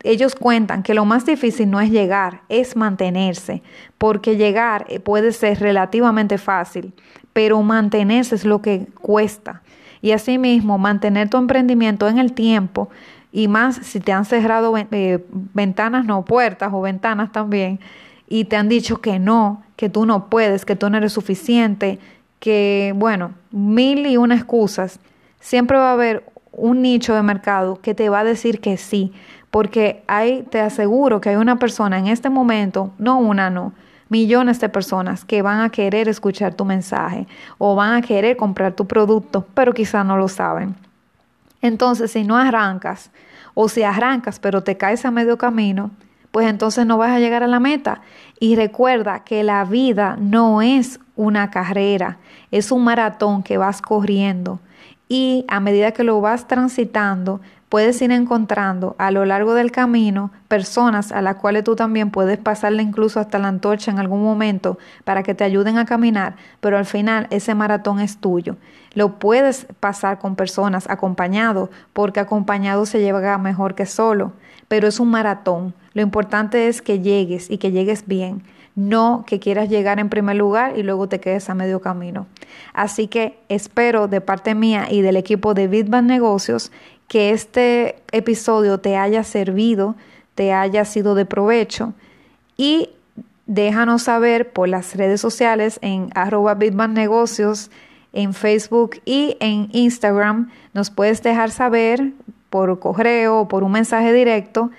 ellos 0.05 0.35
cuentan 0.35 0.83
que 0.83 0.95
lo 0.95 1.05
más 1.05 1.27
difícil 1.27 1.71
no 1.71 1.81
es 1.81 1.91
llegar, 1.91 2.43
es 2.49 2.77
mantenerse, 2.77 3.63
porque 3.99 4.37
llegar 4.37 4.85
eh, 4.89 5.01
puede 5.01 5.33
ser 5.33 5.59
relativamente 5.59 6.39
fácil, 6.39 6.93
pero 7.33 7.61
mantenerse 7.63 8.35
es 8.35 8.45
lo 8.45 8.63
que 8.63 8.87
cuesta. 9.01 9.63
y 10.03 10.13
asimismo 10.13 10.77
mantener 10.77 11.31
tu 11.31 11.39
emprendimiento 11.39 12.07
en 12.09 12.19
el 12.19 12.35
tiempo 12.35 12.91
y 13.33 13.49
más 13.49 13.77
si 13.77 14.01
te 14.01 14.13
han 14.13 14.27
cerrado 14.27 14.75
eh, 14.77 15.25
ventanas, 15.55 16.05
no 16.05 16.27
puertas 16.27 16.71
o 16.75 16.83
ventanas 16.83 17.33
también, 17.33 17.81
y 18.29 18.45
te 18.45 18.57
han 18.57 18.69
dicho 18.69 19.01
que 19.01 19.19
no, 19.19 19.63
que 19.77 19.89
tú 19.89 20.05
no 20.07 20.29
puedes, 20.29 20.65
que 20.65 20.77
tú 20.77 20.89
no 20.91 20.99
eres 20.99 21.13
suficiente, 21.13 21.99
que 22.39 22.93
bueno, 22.95 23.33
mil 23.51 24.07
y 24.07 24.19
una 24.19 24.35
excusas, 24.35 25.01
siempre 25.41 25.79
va 25.79 25.91
a 25.91 25.95
haber 25.95 26.25
un 26.53 26.83
nicho 26.83 27.15
de 27.15 27.23
mercado 27.23 27.81
que 27.81 27.95
te 27.95 28.09
va 28.09 28.21
a 28.21 28.25
decir 28.25 28.61
que 28.61 28.77
sí, 28.77 29.13
porque 29.55 30.03
hay, 30.09 30.43
te 30.51 30.61
aseguro 30.61 31.21
que 31.21 31.29
hay 31.29 31.37
una 31.37 31.61
persona 31.61 31.97
en 31.97 32.09
este 32.09 32.29
momento, 32.29 32.91
no 32.99 33.21
una, 33.21 33.51
no, 33.51 33.73
millones 34.09 34.59
de 34.59 34.69
personas 34.69 35.25
que 35.25 35.43
van 35.43 35.61
a 35.61 35.71
querer 35.71 36.09
escuchar 36.09 36.55
tu 36.55 36.65
mensaje 36.65 37.29
o 37.57 37.77
van 37.77 37.95
a 37.95 38.03
querer 38.03 38.37
comprar 38.37 38.73
tu 38.73 38.89
producto, 38.89 39.47
pero 39.55 39.73
quizá 39.73 40.03
no 40.03 40.17
lo 40.17 40.27
saben. 40.27 40.75
Entonces, 41.63 42.11
si 42.11 42.25
no 42.25 42.37
arrancas 42.37 43.13
o 43.55 43.69
si 43.69 43.85
arrancas 43.85 44.41
pero 44.41 44.65
te 44.65 44.77
caes 44.77 45.05
a 45.05 45.13
medio 45.13 45.39
camino, 45.39 45.93
pues 46.33 46.49
entonces 46.49 46.85
no 46.85 46.99
vas 46.99 47.13
a 47.13 47.21
llegar 47.21 47.45
a 47.45 47.47
la 47.47 47.61
meta. 47.61 48.01
Y 48.41 48.57
recuerda 48.57 49.21
que 49.21 49.45
la 49.45 49.65
vida 49.65 50.17
no 50.19 50.63
es 50.63 50.99
una 51.15 51.53
carrera, 51.53 52.19
es 52.51 52.73
un 52.73 52.83
maratón 52.83 53.45
que 53.45 53.57
vas 53.57 53.81
corriendo. 53.81 54.59
Y 55.09 55.45
a 55.47 55.61
medida 55.61 55.93
que 55.93 56.03
lo 56.03 56.21
vas 56.21 56.49
transitando, 56.49 57.41
puedes 57.75 58.01
ir 58.03 58.13
encontrando 58.13 58.95
a 58.99 59.11
lo 59.11 59.25
largo 59.25 59.53
del 59.55 59.73
camino 59.73 60.31
personas 60.47 61.11
a 61.11 61.21
las 61.23 61.35
cuales 61.35 61.65
tú 61.65 61.75
también 61.75 62.13
puedes 62.13 62.39
pasarle 62.39 62.85
incluso 62.85 63.19
hasta 63.19 63.41
la 63.41 63.49
antorcha 63.49 63.91
en 63.91 63.99
algún 63.99 64.23
momento 64.23 64.79
para 65.03 65.25
que 65.25 65.35
te 65.35 65.43
ayuden 65.43 65.77
a 65.79 65.85
caminar, 65.85 66.37
pero 66.61 66.79
al 66.79 66.85
final 66.85 67.27
ese 67.31 67.53
maratón 67.57 67.99
es 67.99 68.19
tuyo. 68.19 68.55
Lo 68.93 69.19
puedes 69.19 69.67
pasar 69.81 70.21
con 70.21 70.37
personas 70.37 70.89
acompañado, 70.89 71.69
porque 71.93 72.21
acompañado 72.21 72.87
se 72.87 73.01
lleva 73.01 73.39
mejor 73.39 73.75
que 73.75 73.87
solo, 73.87 74.35
pero 74.69 74.87
es 74.87 75.01
un 75.01 75.11
maratón. 75.11 75.75
Lo 75.95 76.03
importante 76.03 76.69
es 76.69 76.81
que 76.81 77.01
llegues 77.01 77.51
y 77.51 77.59
que 77.59 77.73
llegues 77.73 78.07
bien, 78.07 78.45
no 78.77 79.25
que 79.27 79.39
quieras 79.39 79.69
llegar 79.69 80.01
en 80.01 80.09
primer 80.09 80.37
lugar 80.37 80.79
y 80.79 80.83
luego 80.83 81.09
te 81.09 81.21
quedes 81.21 81.49
a 81.51 81.55
medio 81.55 81.81
camino. 81.81 82.27
Así 82.73 83.07
que 83.07 83.39
espero 83.49 84.09
de 84.09 84.21
parte 84.21 84.55
mía 84.55 84.87
y 84.91 85.01
del 85.01 85.17
equipo 85.17 85.55
de 85.55 85.69
Bitban 85.69 86.07
Negocios 86.07 86.73
que 87.09 87.31
este 87.31 87.97
episodio 88.13 88.79
te 88.79 88.97
haya 88.97 89.25
servido, 89.25 89.97
te 90.35 90.53
haya 90.53 90.85
sido 90.85 91.15
de 91.15 91.27
provecho 91.27 91.95
y 92.57 92.91
déjanos 93.47 94.03
saber 94.03 94.53
por 94.53 94.69
las 94.69 94.97
redes 94.97 95.21
sociales 95.21 95.79
en 95.83 96.11
arroba 96.15 96.55
Negocios, 96.55 97.71
en 98.13 98.35
Facebook 98.35 99.01
y 99.05 99.37
en 99.41 99.69
Instagram. 99.73 100.51
Nos 100.73 100.91
puedes 100.91 101.23
dejar 101.23 101.51
saber 101.51 102.13
por 102.51 102.79
correo 102.79 103.41
o 103.41 103.49
por 103.49 103.65
un 103.65 103.73
mensaje 103.73 104.13
directo 104.13 104.71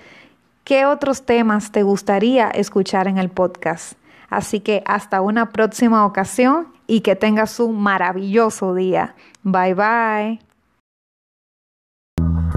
qué 0.64 0.84
otros 0.86 1.24
temas 1.24 1.70
te 1.70 1.82
gustaría 1.82 2.48
escuchar 2.48 3.06
en 3.06 3.18
el 3.18 3.28
podcast. 3.28 3.94
Así 4.28 4.60
que 4.60 4.82
hasta 4.86 5.20
una 5.20 5.52
próxima 5.52 6.04
ocasión 6.04 6.68
y 6.86 7.00
que 7.00 7.14
tengas 7.14 7.60
un 7.60 7.80
maravilloso 7.80 8.74
día. 8.74 9.14
Bye 9.42 9.74
bye. 9.74 10.45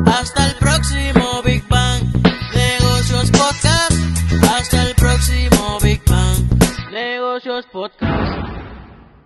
Hasta 0.10 0.48
el 0.48 0.56
próximo 0.56 1.41
Big 1.43 1.67
Bang 1.67 2.04
Negocios 2.54 3.32
Podcast. 3.32 3.93
Hasta 4.52 4.84
el 4.88 4.95
próximo 4.95 5.78
Big 5.82 6.02
Bang 6.06 6.91
Negocios 6.91 7.65
Podcast. 7.72 8.69